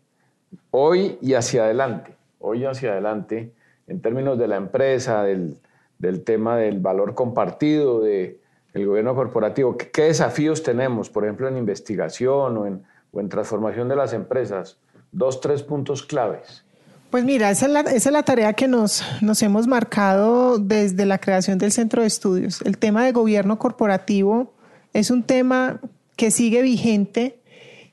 [0.72, 3.54] Hoy y hacia adelante, hoy hacia adelante,
[3.88, 5.58] en términos de la empresa, del,
[5.98, 8.38] del tema del valor compartido, del
[8.74, 13.96] gobierno corporativo, ¿qué, desafíos tenemos, por ejemplo, en investigación o en, o en transformación de
[13.96, 14.78] las empresas?
[15.14, 16.66] Dos, tres puntos claves.
[17.10, 21.72] Pues mira, esa es la, tarea que nos, nos hemos marcado desde la creación del
[21.72, 22.62] centro de estudios.
[22.64, 24.54] El tema de gobierno corporativo
[24.94, 25.80] es un tema
[26.18, 27.40] que sigue vigente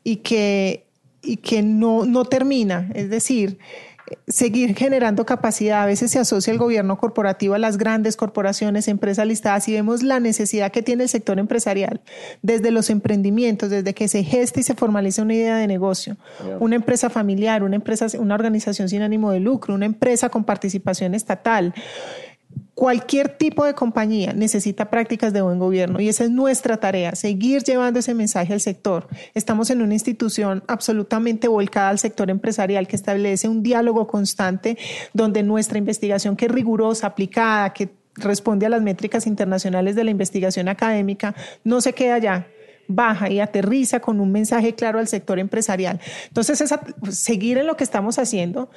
[0.02, 0.86] y que,
[1.22, 2.90] y que no, no termina.
[2.94, 3.58] Es decir,
[4.28, 5.82] seguir generando capacidad.
[5.82, 10.02] A veces se asocia el gobierno corporativo a las grandes corporaciones, empresas listadas y vemos
[10.02, 12.00] la necesidad que tiene el sector empresarial
[12.42, 16.16] desde los emprendimientos, desde que se gesta y se formaliza una idea de negocio,
[16.60, 21.14] una empresa familiar, una empresa, una organización sin ánimo de lucro, una empresa con participación
[21.14, 21.74] estatal
[22.74, 27.62] Cualquier tipo de compañía necesita prácticas de buen gobierno y esa es nuestra tarea, seguir
[27.62, 29.06] llevando ese mensaje al sector.
[29.32, 34.76] Estamos en una institución absolutamente volcada al sector empresarial que establece un diálogo constante
[35.12, 40.10] donde nuestra investigación que es rigurosa, aplicada, que responde a las métricas internacionales de la
[40.10, 42.48] investigación académica, no se queda allá,
[42.88, 46.00] baja y aterriza con un mensaje claro al sector empresarial.
[46.28, 46.74] Entonces, es
[47.10, 48.70] seguir en lo que estamos haciendo,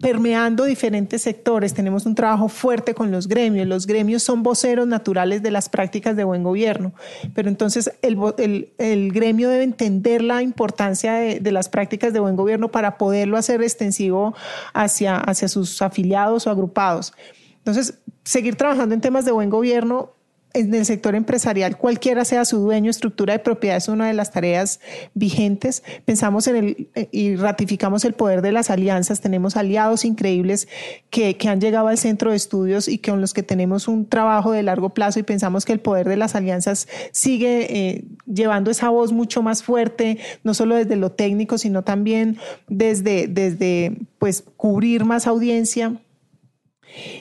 [0.00, 1.74] permeando diferentes sectores.
[1.74, 3.66] Tenemos un trabajo fuerte con los gremios.
[3.66, 6.92] Los gremios son voceros naturales de las prácticas de buen gobierno,
[7.34, 12.96] pero entonces el, gremio debe entender la importancia de, las prácticas de buen gobierno para
[12.96, 14.34] poderlo hacer extensivo
[14.72, 17.12] hacia, hacia sus afiliados o agrupados.
[17.58, 20.14] Entonces, seguir trabajando en temas de buen gobierno
[20.52, 24.32] en el sector empresarial, cualquiera sea su dueño, estructura de propiedad es una de las
[24.32, 24.80] tareas
[25.14, 25.82] vigentes.
[26.04, 29.20] Pensamos en el eh, y ratificamos el poder de las alianzas.
[29.20, 30.68] Tenemos aliados increíbles
[31.10, 34.52] que, que han llegado al centro de estudios y con los que tenemos un trabajo
[34.52, 38.88] de largo plazo y pensamos que el poder de las alianzas sigue eh, llevando esa
[38.88, 45.04] voz mucho más fuerte, no solo desde lo técnico, sino también desde, desde pues, cubrir
[45.04, 46.00] más audiencia.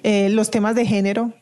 [0.01, 1.33] Eh, los temas de género,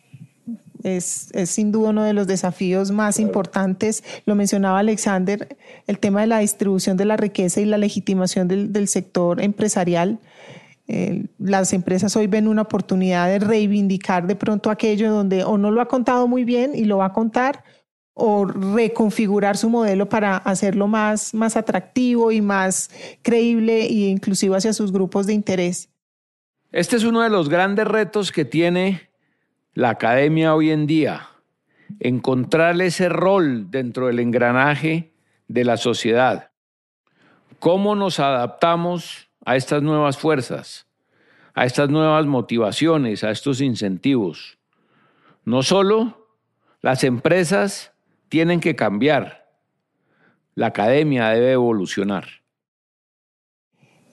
[0.95, 4.03] es, sin duda uno de los desafíos más importantes.
[4.25, 8.87] Lo mencionaba Alexander, el tema de la distribución de la riqueza y la legitimación del,
[8.87, 10.19] sector empresarial.
[10.87, 15.69] Eh, las empresas hoy ven una oportunidad de reivindicar de pronto aquello donde o no
[15.71, 17.63] lo ha contado muy bien y lo va a contar,
[18.17, 22.89] o reconfigurar su modelo para hacerlo más, más atractivo y más
[23.21, 25.89] creíble e inclusivo hacia sus grupos de interés.
[26.71, 29.06] Este es uno de los grandes retos que tiene
[29.77, 31.29] la academia hoy en día,
[31.99, 35.13] encontrar ese rol dentro del engranaje
[35.47, 36.49] de la sociedad.
[37.59, 40.87] ¿Cómo nos adaptamos a estas nuevas fuerzas,
[41.53, 44.57] a estas nuevas motivaciones, a estos incentivos?
[45.45, 46.27] No solo
[46.81, 47.91] las empresas
[48.29, 49.47] tienen que cambiar,
[50.55, 52.25] la academia debe evolucionar.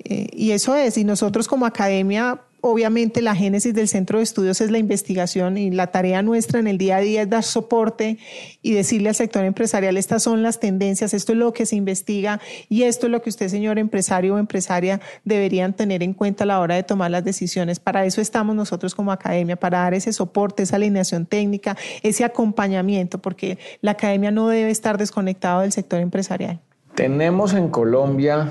[0.01, 4.63] Eh, y eso es, y nosotros como academia obviamente la génesis del centro de estudios
[4.63, 8.17] es la investigación y la tarea nuestra en el día a día es dar soporte
[8.63, 12.41] y decirle al sector empresarial, estas son las tendencias, esto es lo que se investiga
[12.71, 16.47] y esto es lo que usted, señor empresario o empresaria, deberían tener en cuenta a
[16.47, 17.81] la hora de tomar las decisiones.
[17.81, 23.19] Para eso estamos nosotros como academia, para dar ese soporte, esa alineación técnica, ese acompañamiento,
[23.19, 26.63] porque la academia no debe estar desconectada del sector empresarial.
[26.95, 28.51] ¿Tenemos en Colombia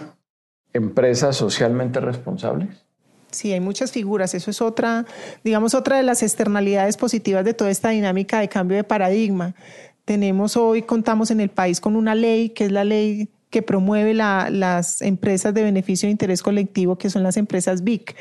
[0.71, 2.84] empresas socialmente responsables?
[3.33, 4.33] Sí, hay muchas figuras.
[4.33, 5.05] Eso es otra,
[5.43, 9.55] digamos, otra de las externalidades positivas de toda esta dinámica de cambio de paradigma.
[10.05, 14.13] Tenemos hoy, contamos en el país con una ley, que es la ley que promueve
[14.13, 18.15] las empresas de beneficio de interés colectivo, que son las empresas BIC,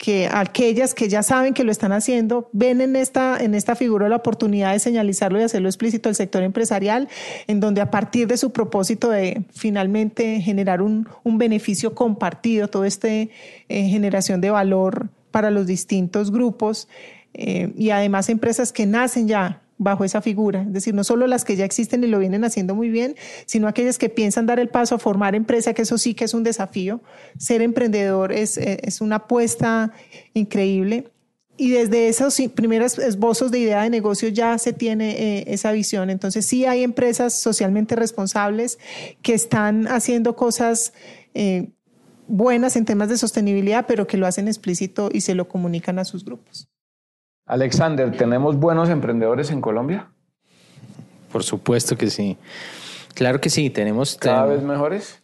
[0.00, 4.08] que aquellas que ya saben que lo están haciendo ven en esta, en esta figura
[4.08, 7.06] la oportunidad de señalizarlo y hacerlo explícito al sector empresarial,
[7.46, 12.86] en donde a partir de su propósito de finalmente generar un, un beneficio compartido, toda
[12.86, 13.28] esta eh,
[13.68, 16.88] generación de valor para los distintos grupos
[17.34, 20.62] eh, y además empresas que nacen ya bajo esa figura.
[20.62, 23.16] Es decir, no solo las que ya existen y lo vienen haciendo muy bien,
[23.46, 26.34] sino aquellas que piensan dar el paso a formar empresa, que eso sí que es
[26.34, 27.00] un desafío.
[27.38, 29.92] Ser emprendedor es, es una apuesta
[30.34, 31.10] increíble.
[31.56, 36.10] Y desde esos primeros esbozos de idea de negocio ya se tiene eh, esa visión.
[36.10, 38.78] Entonces sí hay empresas socialmente responsables
[39.22, 40.92] que están haciendo cosas
[41.32, 41.70] eh,
[42.28, 46.04] buenas en temas de sostenibilidad, pero que lo hacen explícito y se lo comunican a
[46.04, 46.68] sus grupos.
[47.46, 50.10] Alexander, ¿tenemos buenos emprendedores en Colombia?
[51.32, 52.36] Por supuesto que sí.
[53.14, 54.16] Claro que sí, tenemos...
[54.16, 55.20] ¿Cada vez mejores?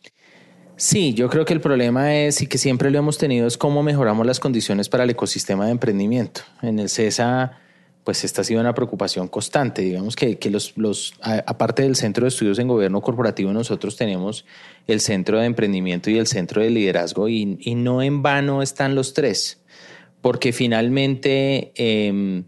[0.76, 3.82] Sí, yo creo que el problema es, y que siempre lo hemos tenido, es cómo
[3.82, 6.42] mejoramos las condiciones para el ecosistema de emprendimiento.
[6.60, 7.58] En el CESA,
[8.04, 9.82] pues esta ha sido una preocupación constante.
[9.82, 14.44] Digamos que, los, los, aparte del Centro de Estudios en Gobierno Corporativo, nosotros tenemos
[14.86, 18.94] el Centro de Emprendimiento y el Centro de Liderazgo, y, y no en vano están
[18.94, 19.62] los tres
[20.20, 22.44] porque finalmente em,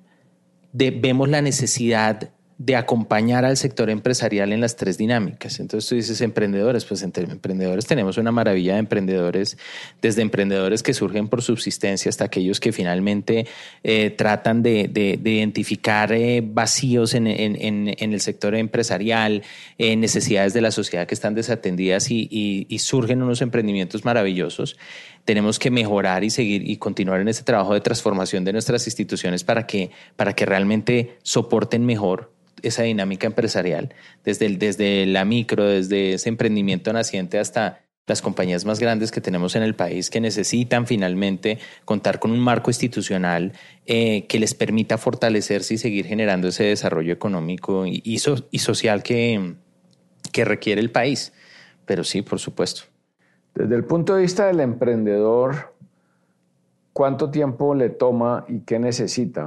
[0.72, 5.60] vemos la necesidad de acompañar al sector empresarial en las tres dinámicas.
[5.60, 9.56] Entonces tú dices emprendedores, pues entre emprendedores tenemos una maravilla de emprendedores,
[10.02, 13.46] desde emprendedores que surgen por subsistencia hasta aquellos que finalmente
[13.84, 14.90] eh, tratan de,
[15.24, 19.42] identificar eh, vacíos en, el sector empresarial,
[19.78, 24.76] necesidades de la sociedad que están desatendidas y, y surgen unos emprendimientos maravillosos
[25.24, 29.44] tenemos que mejorar y seguir y continuar en ese trabajo de transformación de nuestras instituciones
[29.44, 32.32] para que, para que realmente soporten mejor
[32.62, 33.94] esa dinámica empresarial,
[34.24, 39.20] desde, el, desde la micro, desde ese emprendimiento naciente hasta las compañías más grandes que
[39.20, 43.52] tenemos en el país que necesitan finalmente contar con un marco institucional
[43.86, 49.54] eh, que les permita fortalecerse y seguir generando ese desarrollo económico y, y, social que,
[50.32, 51.32] que requiere el país.
[51.84, 52.82] Pero sí, por supuesto.
[53.54, 55.74] Desde el punto de vista del emprendedor,
[56.92, 59.44] ¿cuánto tiempo le toma y qué necesita?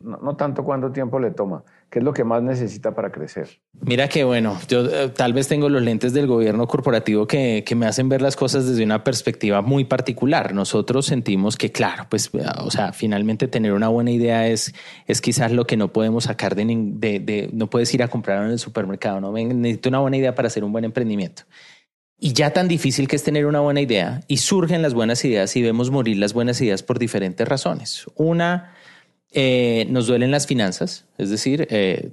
[0.00, 3.48] No, no tanto cuánto tiempo le toma, ¿Qué es lo que más necesita para crecer?
[3.72, 7.74] Mira que bueno, yo eh, tal vez tengo los lentes del gobierno corporativo que, que,
[7.74, 10.54] me hacen ver las cosas desde una perspectiva muy particular.
[10.54, 14.72] Nosotros sentimos que, claro, pues, o sea, finalmente tener una buena idea es,
[15.08, 18.44] es quizás lo que no podemos sacar de, de, de no puedes ir a comprar
[18.44, 19.32] en el supermercado, ¿no?
[19.32, 21.42] Necesito una buena idea para hacer un buen emprendimiento.
[22.22, 25.56] Y ya tan difícil que es tener una buena idea y surgen las buenas ideas
[25.56, 28.04] y vemos morir las buenas ideas por diferentes razones.
[28.14, 28.74] Una,
[29.32, 32.10] eh, nos duelen las finanzas, es decir, eh,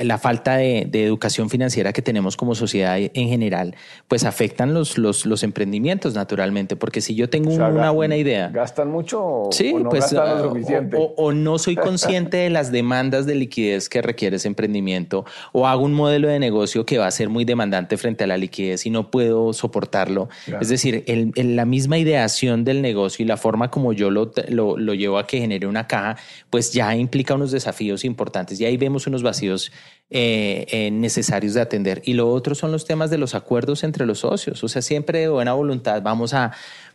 [0.00, 3.76] la falta de, educación financiera que tenemos como sociedad en general,
[4.08, 8.48] pues afectan los, los, emprendimientos naturalmente, porque si yo tengo una buena idea...
[8.48, 10.96] ¿Gastan mucho o, no pues, gastan lo suficiente?
[10.98, 15.84] O, no soy consciente de las demandas de liquidez que requiere ese emprendimiento, o hago
[15.84, 18.90] un modelo de negocio que va a ser muy demandante frente a la liquidez y
[18.90, 20.28] no puedo soportarlo.
[20.60, 21.04] Es decir,
[21.36, 25.28] la misma ideación del negocio y la forma como yo lo, lo, lo llevo a
[25.28, 26.16] que genere una caja,
[26.50, 29.70] pues ya implica unos desafíos importantes y ahí vemos unos vacíos
[30.10, 32.02] eh, eh, necesarios de atender.
[32.04, 34.62] Y lo otro son los temas de los acuerdos entre los socios.
[34.64, 36.52] O sea, siempre de buena voluntad vamos a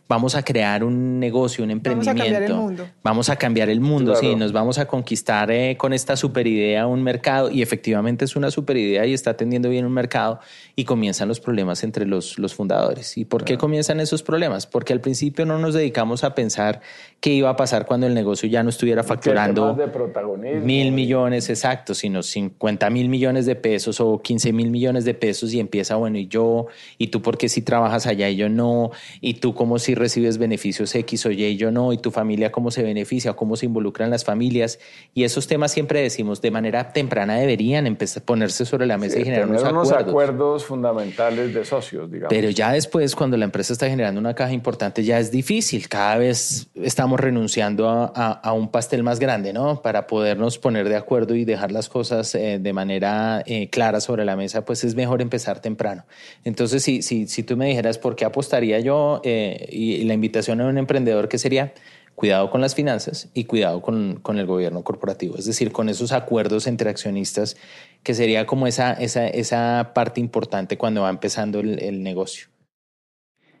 [0.08, 2.14] vamos a crear un negocio, un emprendimiento.
[2.14, 2.88] Vamos a cambiar el mundo.
[3.02, 6.86] Vamos a cambiar el mundo, sí, nos vamos a conquistar eh, con esta super idea
[6.86, 10.40] un mercado y efectivamente es una super idea y está atendiendo bien un mercado
[10.76, 13.16] y comienzan los problemas entre los, los fundadores.
[13.18, 14.66] ¿Y por qué comienzan esos problemas?
[14.66, 16.80] Porque al principio no nos dedicamos a pensar
[17.20, 21.98] qué iba a pasar cuando el negocio ya no estuviera facturando de mil millones exactos,
[21.98, 26.18] sino 50 mil millones de pesos o 15 mil millones de pesos y empieza, bueno,
[26.18, 26.66] y yo,
[26.98, 28.90] y tú porque si trabajas allá y yo no,
[29.20, 32.52] y tú como si recibes beneficios X o Y y yo no, y tu familia
[32.52, 34.78] cómo se beneficia cómo se involucran las familias.
[35.14, 39.18] Y esos temas siempre decimos de manera temprana deberían empezar a ponerse sobre la mesa
[39.18, 40.64] y generar unos, unos acuerdos.
[40.64, 42.30] fundamentales de socios, digamos.
[42.30, 45.88] Pero ya después, cuando la empresa está generando una caja importante, ya es difícil.
[45.88, 49.82] Cada vez estamos renunciando a, un pastel más grande, ¿no?
[49.82, 54.24] Para podernos poner de acuerdo y dejar las cosas eh, de manera eh, clara sobre
[54.24, 56.04] la mesa, pues es mejor empezar temprano.
[56.44, 60.14] Entonces, si, si, si tú me dijeras por qué apostaría yo eh, y y la
[60.14, 61.74] invitación a un emprendedor que sería
[62.16, 66.12] cuidado con las finanzas y cuidado con, con, el gobierno corporativo, es decir, con esos
[66.12, 67.56] acuerdos entre accionistas,
[68.02, 72.48] que sería como esa, esa, esa parte importante cuando va empezando el, el negocio.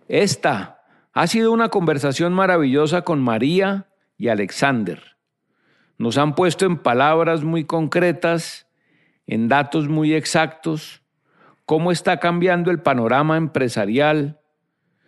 [0.08, 5.02] Esta ha sido una conversación maravillosa con María y Alexander.
[5.98, 8.66] Nos han puesto en palabras muy concretas,
[9.26, 11.02] en datos muy exactos,
[11.66, 14.40] cómo está cambiando el panorama empresarial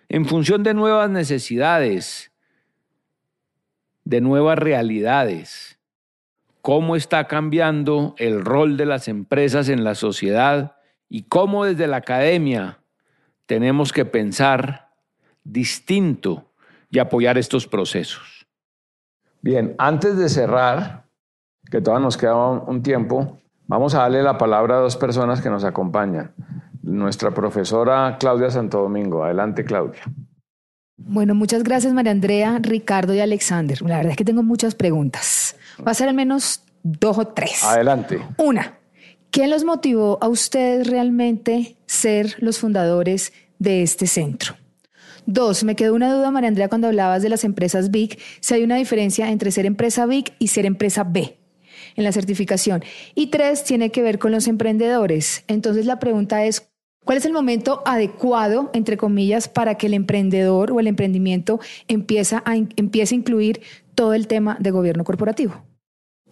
[0.09, 2.33] en función de nuevas necesidades,
[4.05, 5.79] de nuevas realidades,
[6.63, 10.77] cómo está cambiando el rol de las empresas en la sociedad
[11.09, 12.79] y cómo desde la academia
[13.47, 14.91] tenemos que pensar
[15.45, 16.51] distinto
[16.91, 18.47] y apoyar estos procesos.
[19.41, 21.05] Bien, antes de cerrar,
[21.71, 25.51] que todavía nos queda un tiempo, vamos a darle la palabra a dos personas que
[25.51, 26.35] nos acompañan
[26.89, 29.24] nuestra profesora Claudia Santo Domingo.
[29.24, 30.01] Adelante, Claudia.
[30.97, 33.80] Bueno, muchas gracias María Andrea, Ricardo y Alexander.
[33.82, 35.57] La verdad es que tengo muchas preguntas.
[35.86, 37.62] Va a ser al menos dos o tres.
[37.62, 38.20] Adelante.
[38.36, 38.78] Una,
[39.30, 44.55] ¿qué los motivó a ustedes realmente ser los fundadores de este centro?
[45.24, 48.64] Dos, me quedó una duda, María Andrea, cuando hablabas de las empresas BIC, si hay
[48.64, 51.39] una diferencia entre ser empresa BIC y ser empresa B
[51.97, 52.82] en la certificación.
[53.14, 55.45] Y tres, tiene que ver con los emprendedores.
[55.47, 56.70] Entonces la pregunta es,
[57.09, 62.37] ¿Cuál es el momento adecuado, entre comillas, para que el emprendedor o el emprendimiento empiece
[62.37, 62.43] a,
[62.77, 63.63] empiece a incluir
[63.95, 65.55] todo el tema de gobierno corporativo?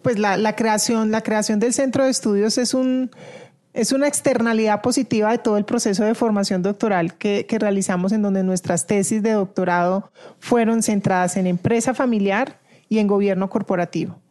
[0.03, 3.09] Pues la, creación, la creación del centro de estudios es un
[3.73, 8.21] es una externalidad positiva de todo el proceso de formación doctoral que, que, realizamos en
[8.21, 14.21] donde nuestras tesis de doctorado fueron centradas en empresa familiar y en gobierno corporativo.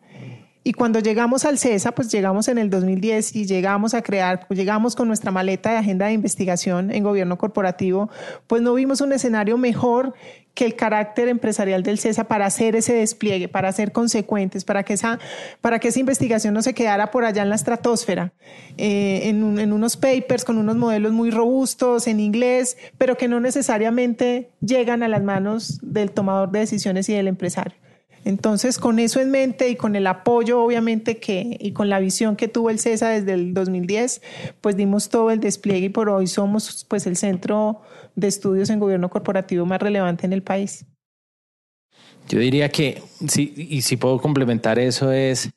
[0.66, 4.58] Y cuando llegamos al CESA, pues llegamos en el 2010 y llegamos a crear, pues
[4.58, 8.10] llegamos con nuestra maleta de agenda de investigación en gobierno corporativo,
[8.48, 10.14] pues no vimos un escenario mejor
[10.54, 14.94] que el carácter empresarial del CESA para hacer ese despliegue, para ser consecuentes, para que
[14.94, 15.20] esa,
[15.60, 18.32] para que esa investigación no se quedara por allá en la estratosfera,
[18.76, 23.38] eh, en, en unos papers con unos modelos muy robustos en inglés, pero que no
[23.38, 27.85] necesariamente llegan a las manos del tomador de decisiones y del empresario.
[28.26, 32.34] Entonces, con eso en mente y con el apoyo, obviamente, que, y con la visión
[32.34, 34.20] que tuvo el CESA desde el 2010,
[34.60, 37.82] pues dimos todo el despliegue y por hoy somos pues el centro
[38.16, 40.84] de estudios en gobierno corporativo más relevante en el país.
[42.28, 45.50] Yo diría que, sí, y si puedo complementar eso, es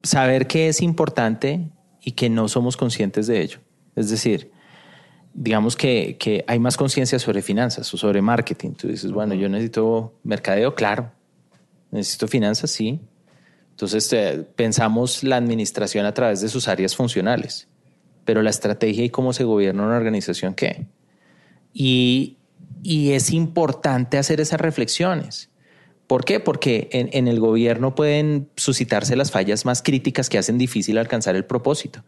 [0.00, 1.68] saber que es importante
[2.00, 3.58] y que no somos conscientes de ello.
[3.96, 4.52] Es decir,
[5.34, 8.74] digamos que, que hay más conciencia sobre finanzas o sobre marketing.
[8.74, 11.17] Tú dices, bueno, yo necesito mercadeo, claro.
[11.90, 13.00] Necesito finanzas, sí.
[13.70, 17.68] Entonces eh, pensamos la administración a través de sus áreas funcionales,
[18.24, 20.86] pero la estrategia y cómo se gobierna una organización, ¿qué?
[21.72, 22.38] Y,
[22.82, 25.50] y es importante hacer esas reflexiones.
[26.08, 26.40] ¿Por qué?
[26.40, 31.36] Porque en, en, el gobierno pueden suscitarse las fallas más críticas que hacen difícil alcanzar
[31.36, 32.02] el propósito.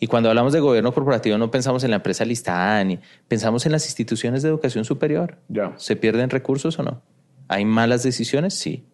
[0.00, 3.72] Y cuando hablamos de gobierno corporativo no pensamos en la empresa listada ni pensamos en
[3.72, 5.38] las instituciones de educación superior.
[5.48, 5.72] Ya.
[5.78, 7.00] ¿Se pierden recursos o no?
[7.46, 8.54] ¿Hay malas decisiones?
[8.54, 8.84] Sí.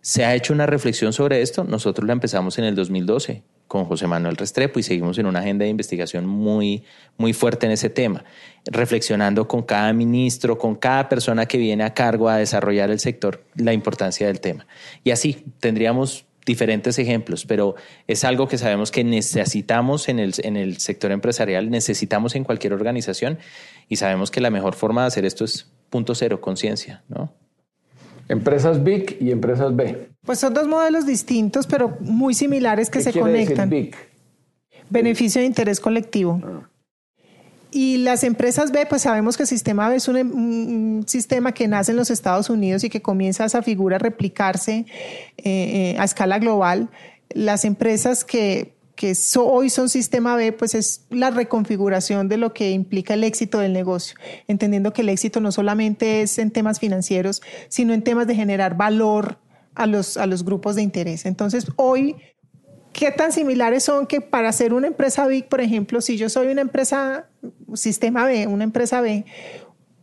[0.00, 1.64] ¿Se ha hecho una reflexión sobre esto?
[1.64, 5.64] Nosotros la empezamos en el 2012 con José Manuel Restrepo y seguimos en una agenda
[5.64, 6.84] de investigación muy,
[7.18, 8.24] muy fuerte en ese tema,
[8.64, 13.44] reflexionando con cada ministro, con cada persona que viene a cargo a desarrollar el sector,
[13.54, 14.66] la importancia del tema.
[15.04, 17.74] Y así tendríamos diferentes ejemplos, pero
[18.06, 22.72] es algo que sabemos que necesitamos en el, en el sector empresarial, necesitamos en cualquier
[22.72, 23.38] organización
[23.88, 27.34] y sabemos que la mejor forma de hacer esto es punto cero, conciencia, ¿no?
[28.28, 30.10] Empresas BIC y empresas B.
[30.24, 33.70] Pues son dos modelos distintos, pero muy similares que ¿Qué se quiere conectan.
[33.70, 33.96] Decir BIC?
[34.90, 36.40] Beneficio de interés colectivo.
[36.44, 36.68] Ah.
[37.70, 41.68] Y las empresas B, pues sabemos que el sistema B es un, un, sistema que
[41.68, 44.86] nace en los Estados Unidos y que comienza esa figura a replicarse
[45.36, 46.88] eh, eh, a escala global.
[47.28, 52.52] Las empresas que, que so, hoy son sistema B, pues es la reconfiguración de lo
[52.52, 54.18] que implica el éxito del negocio,
[54.48, 58.76] entendiendo que el éxito no solamente es en temas financieros, sino en temas de generar
[58.76, 59.38] valor
[59.76, 61.26] a los, a los grupos de interés.
[61.26, 62.16] Entonces, hoy
[62.92, 66.48] ¿Qué tan similares son que para ser una empresa BIC, por ejemplo, si yo soy
[66.48, 67.28] una empresa
[67.74, 69.24] sistema B, una empresa B,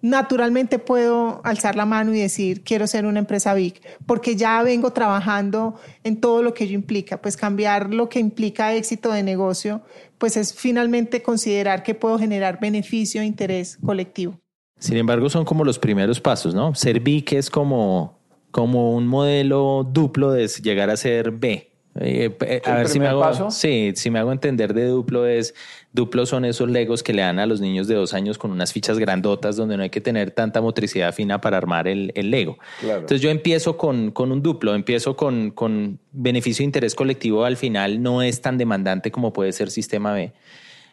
[0.05, 4.91] naturalmente puedo alzar la mano y decir, quiero ser una empresa BIC, porque ya vengo
[4.91, 7.21] trabajando en todo lo que ello implica.
[7.21, 9.81] Pues cambiar lo que implica éxito de negocio,
[10.19, 14.39] pues es finalmente considerar que puedo generar beneficio e interés colectivo.
[14.77, 16.75] Sin embargo, son como los primeros pasos, ¿no?
[16.75, 18.19] Ser BIC es como,
[18.51, 21.74] como un modelo duplo de llegar a ser B.
[21.97, 22.35] Eh,
[22.65, 23.49] a ver si me hago, paso?
[23.51, 25.55] sí, si me hago entender de duplo es,
[25.93, 28.73] duplo son esos legos que le dan a los niños de dos años con unas
[28.73, 32.57] fichas grandotas donde no hay que tener tanta motricidad fina para armar el, el lego.
[32.81, 32.99] Claro.
[32.99, 37.55] Entonces yo empiezo con, con un duplo, empiezo con, con beneficio de interés colectivo, al
[37.55, 40.33] final no es tan demandante como puede ser sistema B.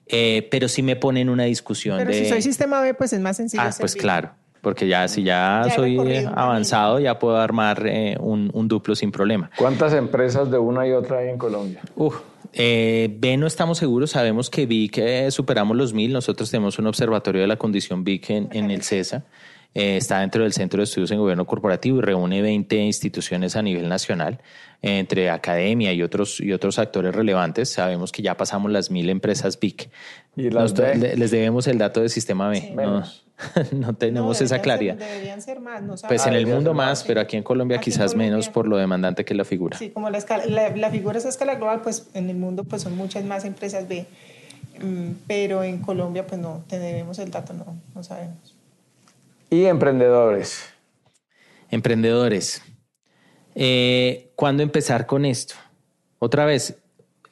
[0.07, 2.25] Eh, pero sí me pone en una discusión pero de...
[2.25, 3.63] si soy sistema B, pues es más sencillo.
[3.65, 4.33] Ah, pues claro,
[4.63, 9.11] porque ya si ya, soy un avanzado, ya puedo armar eh, un, un duplo sin
[9.11, 9.51] problema.
[9.59, 11.81] ¿Cuántas empresas de una y otra hay en Colombia?
[11.97, 12.21] Uf,
[12.53, 16.87] eh, B no estamos seguros, sabemos que BIC eh, superamos los mil, nosotros tenemos un
[16.87, 19.25] observatorio de la condición BIC en, en el CESA,
[19.75, 23.63] eh, está dentro del Centro de Estudios en Gobierno Corporativo y reúne 20 instituciones a
[23.63, 24.41] nivel nacional,
[24.83, 29.09] eh, entre academia y otros, y otros actores relevantes, sabemos que ya pasamos las mil
[29.11, 29.91] empresas BIC.
[30.37, 33.25] ¿Y las Nos- le- les debemos el dato de sistema B, no, Menos.
[33.73, 34.97] no tenemos esa claridad.
[34.97, 37.05] deberían ser más, no Pues en el mundo ser más, más, sí.
[37.09, 38.31] pero aquí en Colombia Aquí en quizás Colombia.
[38.31, 39.77] menos por lo demandante que es la figura.
[39.79, 42.65] Sí, como la, escala, la, la figura es a escala global, pues en el mundo
[42.65, 44.07] pues son muchas más empresas B,
[44.81, 48.55] Mm, pero en Colombia pues no tenemos el dato, no, no sabemos.
[49.53, 50.65] Y emprendedores.
[51.71, 52.63] Emprendedores.
[53.55, 55.57] Eh, ¿Cuándo empezar con esto?
[56.19, 56.79] Otra vez,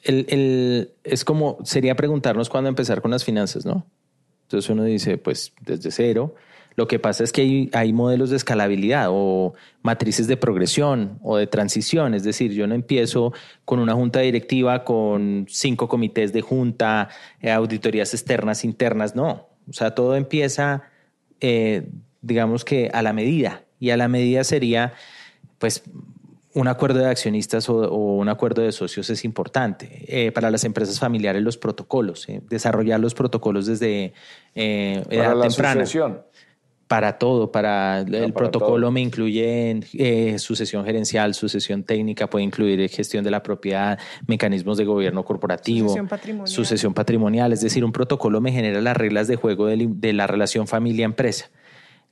[0.03, 3.87] el, es como, sería preguntarnos cuándo empezar con las finanzas, ¿no?
[4.43, 6.35] Entonces uno dice, pues desde cero.
[6.75, 11.37] Lo que pasa es que hay, hay modelos de escalabilidad o matrices de progresión o
[11.37, 12.13] de transición.
[12.13, 13.33] Es decir, yo no empiezo
[13.65, 17.09] con una junta directiva con cinco comités de junta,
[17.39, 19.49] eh, auditorías externas, internas, no.
[19.67, 20.83] O sea, todo empieza,
[21.39, 21.89] eh,
[22.21, 23.63] digamos que a la medida.
[23.79, 24.93] Y a la medida sería,
[25.57, 25.83] pues,
[26.53, 30.03] un acuerdo de accionistas o, o un acuerdo de socios es importante.
[30.07, 34.13] Eh, para las empresas familiares, los protocolos, eh, desarrollar los protocolos desde
[34.55, 35.81] eh, Para edad la temprana.
[35.85, 36.21] sucesión.
[36.87, 38.91] Para todo, para el para protocolo todo.
[38.91, 43.97] me incluye en, eh, sucesión gerencial, sucesión técnica, puede incluir gestión de la propiedad,
[44.27, 46.47] mecanismos de gobierno corporativo, Sucesión patrimonial.
[46.49, 50.67] sucesión patrimonial, es decir, un protocolo me genera las reglas de juego de la relación
[50.67, 51.49] familia-empresa.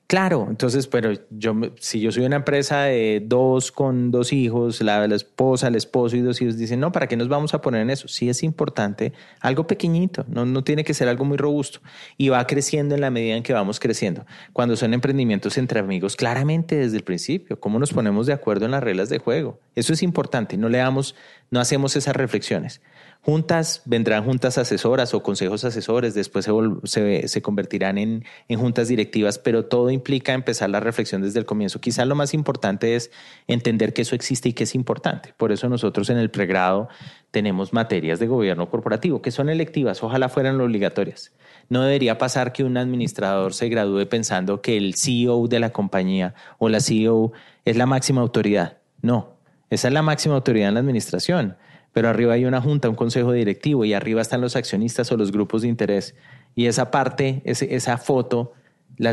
[0.09, 5.07] Claro, entonces, pero yo, si yo soy una empresa de dos con dos hijos, la,
[5.07, 7.83] la esposa, el esposo y dos hijos, dicen, no, ¿para qué nos vamos a poner
[7.83, 8.07] en eso?
[8.07, 11.81] Sí es importante, algo pequeñito, no, no tiene que ser algo muy robusto
[12.17, 14.25] y va creciendo en la medida en que vamos creciendo.
[14.51, 18.71] Cuando son emprendimientos entre amigos, claramente desde el principio, cómo nos ponemos de acuerdo en
[18.71, 19.59] las reglas de juego.
[19.75, 21.13] Eso es importante, no le damos,
[21.51, 22.81] no hacemos esas reflexiones.
[23.21, 26.47] Juntas, vendrán juntas asesoras o consejos asesores, después
[26.85, 31.45] se, se, convertirán en, en, juntas directivas, pero todo implica empezar la reflexión desde el
[31.45, 31.81] comienzo.
[31.81, 33.11] Quizás lo más importante es
[33.47, 35.33] entender que eso existe y que es importante.
[35.35, 36.87] Por eso nosotros en el pregrado
[37.29, 41.33] tenemos materias de gobierno corporativo que son electivas, ojalá fueran obligatorias.
[41.67, 46.35] No debería pasar que un administrador se gradúe pensando que el CEO de la compañía
[46.57, 47.33] o la CEO
[47.65, 48.77] es la máxima autoridad.
[49.01, 49.33] No,
[49.69, 51.57] esa es la máxima autoridad en la administración
[51.93, 55.31] pero arriba hay una junta, un consejo directivo y arriba están los accionistas o los
[55.31, 56.15] grupos de interés.
[56.55, 58.53] Y esa parte, esa foto,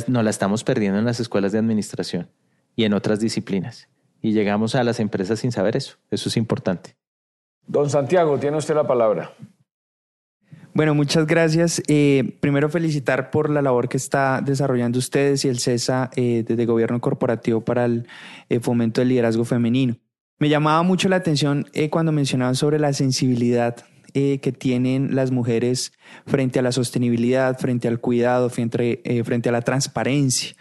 [0.07, 2.29] no la estamos perdiendo en las escuelas de administración
[2.75, 3.89] y en otras disciplinas.
[4.21, 5.97] Y llegamos a las empresas sin saber eso.
[6.11, 6.97] Eso es importante.
[7.67, 9.33] Don Santiago, tiene usted la palabra.
[10.77, 11.83] Bueno, muchas gracias.
[11.89, 16.67] Eh, primero felicitar por la labor que está desarrollando ustedes y el CESA eh, desde
[16.67, 18.07] Gobierno Corporativo para el
[18.51, 19.97] eh, fomento del liderazgo femenino.
[20.39, 23.77] Me llamaba mucho la atención eh, cuando mencionaban sobre la sensibilidad
[24.13, 25.93] eh, que tienen las mujeres
[26.27, 30.55] frente a la sostenibilidad, frente al cuidado, frente, eh, frente a la transparencia.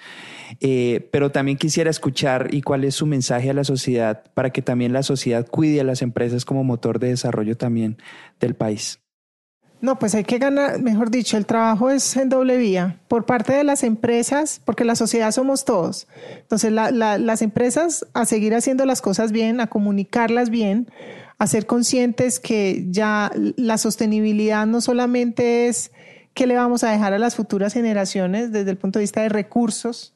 [1.11, 4.93] pero también quisiera escuchar y cuál es su mensaje a la sociedad para que también
[4.93, 7.97] la sociedad cuide a las empresas como motor de desarrollo también
[8.39, 9.04] del país.
[9.85, 13.53] No, pues hay que ganar, mejor dicho, el trabajo es en doble vía, por parte
[13.53, 16.07] de las empresas, porque la sociedad somos todos.
[16.39, 20.89] Entonces, las empresas a seguir haciendo las cosas bien, a comunicarlas bien,
[21.37, 25.91] a ser conscientes que ya la sostenibilidad no solamente es
[26.33, 29.29] qué le vamos a dejar a las futuras generaciones desde el punto de vista de
[29.29, 30.15] recursos,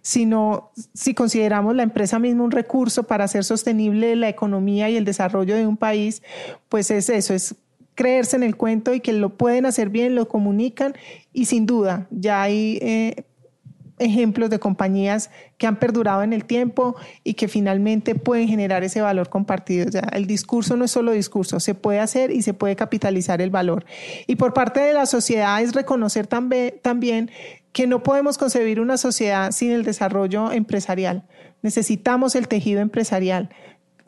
[0.00, 5.04] sino si consideramos la empresa misma un recurso para hacer sostenible la economía y el
[5.04, 6.22] desarrollo de un país,
[6.70, 7.54] pues es eso, es
[7.94, 10.94] creerse en el cuento y que lo pueden hacer bien, lo comunican
[11.32, 13.24] y sin duda ya hay eh,
[14.00, 19.00] ejemplos de compañías que han perdurado en el tiempo y que finalmente pueden generar ese
[19.00, 19.86] valor compartido.
[20.12, 23.84] el discurso no es solo discurso, se puede hacer y se puede capitalizar el valor.
[24.26, 27.30] Y por parte de la sociedad es reconocer también
[27.72, 31.24] que no podemos concebir una sociedad sin el desarrollo empresarial.
[31.62, 33.50] Necesitamos el tejido empresarial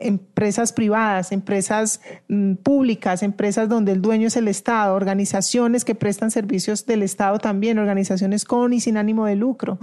[0.07, 6.31] empresas privadas, empresas mm, públicas, empresas donde el dueño es el Estado, organizaciones que prestan
[6.31, 9.79] servicios del Estado también, organizaciones con y sin ánimo de lucro.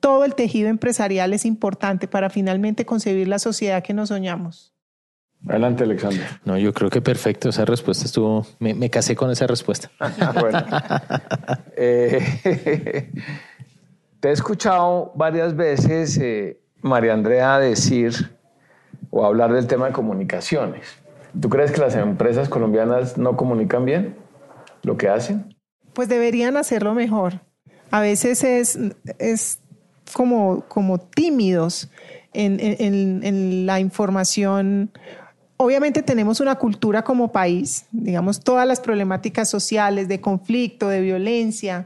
[0.00, 4.74] Todo el tejido empresarial es importante para finalmente concebir la sociedad que nos soñamos.
[5.48, 6.26] Adelante, Alexander.
[6.44, 7.48] No, yo creo que perfecto.
[7.48, 8.46] Esa respuesta estuvo.
[8.58, 9.90] Me, casé con esa respuesta.
[10.40, 10.62] bueno.
[11.76, 13.10] Eh,
[14.20, 18.38] te he escuchado varias veces, eh, María Andrea, decir
[19.10, 20.86] o hablar del tema de comunicaciones.
[21.38, 24.16] ¿Tú crees que las empresas colombianas no comunican bien
[24.82, 25.56] lo que hacen?
[25.92, 27.40] Pues deberían hacerlo mejor.
[27.90, 28.78] A veces es,
[29.18, 29.60] es
[30.12, 31.90] como, como tímidos
[32.32, 34.90] en, en, en la información
[35.60, 41.84] obviamente tenemos una cultura como país, digamos, todas las problemáticas sociales de conflicto, de violencia,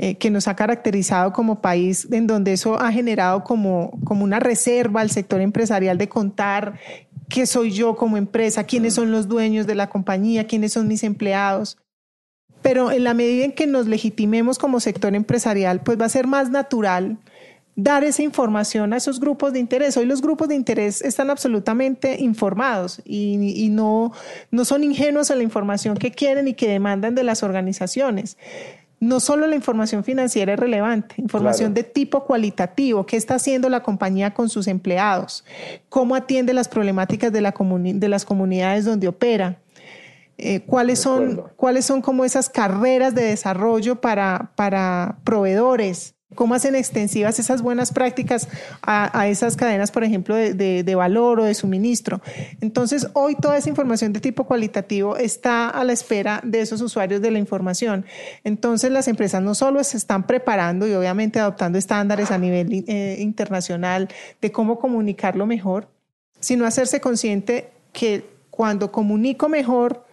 [0.00, 4.38] eh, que nos ha caracterizado como país, en donde eso ha generado como, como una
[4.38, 6.78] reserva al sector empresarial de contar
[7.28, 11.02] qué soy yo como empresa, quiénes son los dueños de la compañía, quiénes son mis
[11.02, 11.78] empleados.
[12.62, 16.28] Pero en la medida en que nos legitimemos como sector empresarial, pues va a ser
[16.28, 17.18] más natural
[17.74, 19.96] dar esa información a esos grupos de interés.
[19.96, 24.12] Hoy los grupos de interés están absolutamente informados y, y, no,
[24.52, 28.36] no son ingenuos a la información que quieren y que demandan de las organizaciones
[29.00, 33.82] no solo la información financiera es relevante, información de tipo cualitativo, qué está haciendo la
[33.82, 35.44] compañía con sus empleados,
[35.88, 39.60] cómo atiende las problemáticas de, la de las comunidades donde opera,
[40.36, 46.76] eh, cuáles, son, cuáles son como esas carreras de desarrollo para, para proveedores, cómo hacen
[46.76, 48.46] extensivas esas buenas prácticas
[48.82, 52.20] a, esas cadenas, por ejemplo, de, valor o de suministro.
[52.60, 57.20] Entonces, hoy toda esa información de tipo cualitativo está a la espera de esos usuarios
[57.20, 58.06] de la información.
[58.44, 63.16] Entonces, las empresas no solo se están preparando y obviamente adoptando estándares a nivel eh,
[63.18, 64.08] internacional
[64.40, 65.88] de cómo comunicarlo mejor,
[66.38, 70.06] sino hacerse consciente que cuando comunico mejor,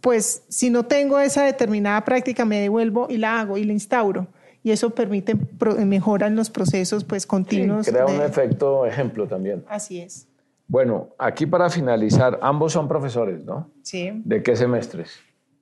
[0.00, 4.26] pues si no tengo esa determinada práctica, me devuelvo y la hago y la instauro
[4.64, 5.36] y eso permite
[5.84, 7.86] mejora en los procesos pues continuos.
[7.86, 9.62] crea un efecto ejemplo también.
[9.68, 10.26] Así es.
[10.66, 13.70] Bueno, aquí para finalizar, ambos son profesores, ¿no?
[13.82, 14.22] Sí.
[14.24, 15.18] ¿De qué semestres?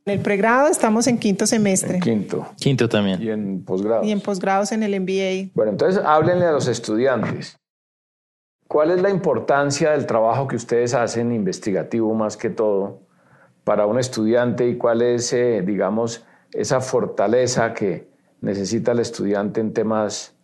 [0.06, 1.98] En el pregrado estamos en quinto semestre.
[1.98, 2.46] quinto.
[2.60, 3.20] Quinto también.
[3.20, 4.04] Y en posgrado.
[4.04, 5.50] Y en posgrados en el MBA.
[5.52, 7.58] Bueno, entonces háblenle a los estudiantes.
[8.68, 13.00] ¿Cuál es la importancia del trabajo que ustedes hacen investigativo más que todo
[13.64, 18.11] para un estudiante y cuál es, eh, digamos, esa fortaleza que
[18.42, 20.34] necesita el estudiante en temas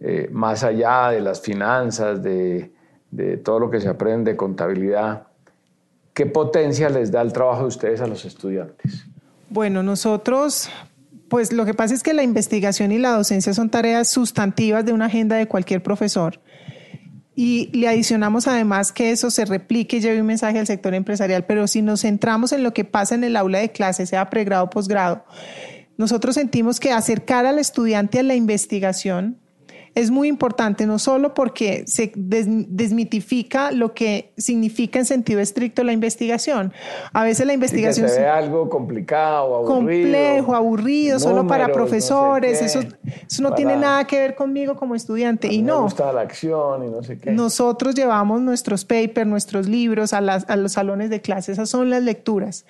[0.00, 2.72] eh, más allá de las finanzas, de,
[3.10, 5.28] de todo lo que se aprende de contabilidad?
[6.12, 9.06] ¿Qué potencia les da el trabajo de ustedes a los estudiantes?
[9.48, 10.68] Bueno, nosotros,
[11.28, 14.92] pues lo que pasa es que la investigación y la docencia son tareas sustantivas de
[14.92, 16.40] una agenda de cualquier profesor.
[17.34, 21.44] Y le adicionamos además que eso se replique y lleve un mensaje al sector empresarial,
[21.44, 24.64] pero si nos centramos en lo que pasa en el aula de clase, sea pregrado
[24.64, 25.22] o posgrado,
[25.96, 29.38] nosotros sentimos que acercar al estudiante a la investigación
[29.96, 35.94] es muy importante, no solo porque se desmitifica lo que significa en sentido estricto la
[35.94, 36.74] investigación.
[37.14, 38.06] A veces la investigación...
[38.10, 39.74] se ve algo complicado, aburrido.
[39.74, 42.60] Complejo, aburrido, solo para profesores.
[42.60, 45.50] eso, eso no tiene nada que ver conmigo como estudiante.
[45.50, 45.76] y no.
[45.76, 47.30] Me gusta la acción y no sé qué.
[47.30, 51.52] Nosotros llevamos nuestros papers, nuestros libros a, a los salones de clase.
[51.52, 52.66] Esas son las lecturas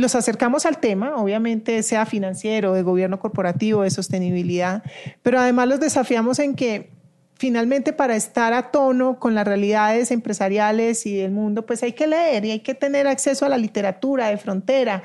[0.00, 4.82] los acercamos al tema, obviamente sea financiero, de gobierno corporativo, de sostenibilidad,
[5.22, 6.90] pero además los desafiamos en que
[7.40, 12.06] finalmente para estar a tono con las realidades empresariales y del mundo, pues hay que
[12.06, 15.02] leer y hay que tener acceso a la literatura de frontera,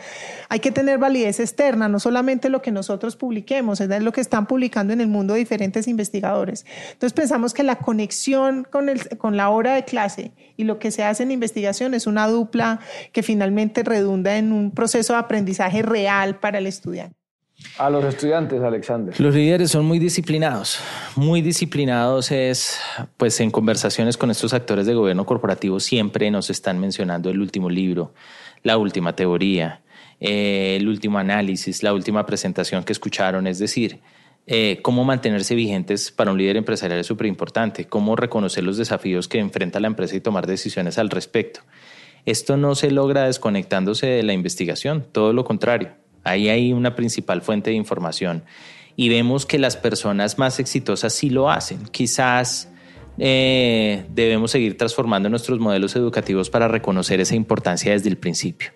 [0.50, 4.48] hay que tener validez externa, no solamente lo que nosotros publiquemos, es lo que están
[4.48, 6.66] publicando en el mundo diferentes investigadores.
[6.92, 10.92] Entonces pensamos que la conexión con, el, con la hora de clase y lo que
[10.92, 12.82] se hace en investigación es una dupla
[13.14, 17.24] que finalmente redunda en un proceso de aprendizaje real para el estudiante.
[17.78, 19.20] A los estudiantes, Alexander.
[19.20, 20.80] Los líderes son muy disciplinados.
[21.16, 22.80] Muy disciplinados es,
[23.18, 27.70] pues en conversaciones con estos actores de gobierno corporativo siempre nos están mencionando el último
[27.70, 28.14] libro,
[28.64, 29.82] la última teoría,
[30.20, 33.47] eh, el último análisis, la última presentación que escucharon.
[33.47, 34.01] Es decir,
[34.47, 39.30] eh, cómo mantenerse vigentes para un líder empresarial es súper importante, cómo reconocer los desafíos
[39.30, 41.62] que enfrenta la empresa y tomar decisiones al respecto.
[42.26, 47.41] Esto no se logra desconectándose de la investigación, todo lo contrario Ahí hay una principal
[47.41, 48.43] fuente de información.
[48.97, 51.86] Y vemos que las personas más exitosas sí lo hacen.
[51.91, 52.69] Quizás
[53.17, 58.71] eh, debemos seguir transformando nuestros modelos educativos para reconocer esa importancia desde el principio.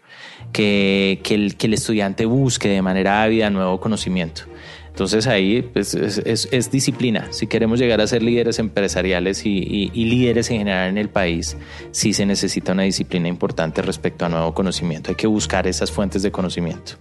[0.53, 4.43] Que, el, que el estudiante busque de manera ávida nuevo conocimiento.
[4.87, 7.27] Entonces ahí pues, es, disciplina.
[7.31, 11.55] Si queremos llegar a ser líderes empresariales y, y, líderes en general en el país,
[11.91, 15.11] sí se necesita una disciplina importante respecto a nuevo conocimiento.
[15.11, 16.93] Hay que buscar esas fuentes de conocimiento.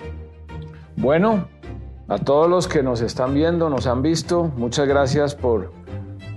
[1.00, 1.46] Bueno,
[2.08, 5.72] a todos los que nos están viendo, nos han visto, muchas gracias por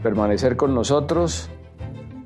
[0.03, 1.49] permanecer con nosotros.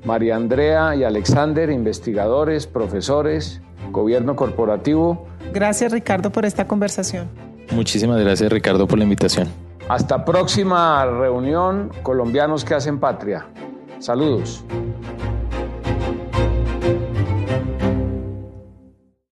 [0.04, 5.26] María Andrea y Alexander, investigadores, profesores, gobierno corporativo.
[5.54, 7.26] Gracias Ricardo por esta conversación.
[7.70, 9.48] Muchísimas gracias Ricardo por la invitación.
[9.88, 13.46] Hasta próxima reunión, colombianos que hacen patria.
[13.98, 14.62] Saludos.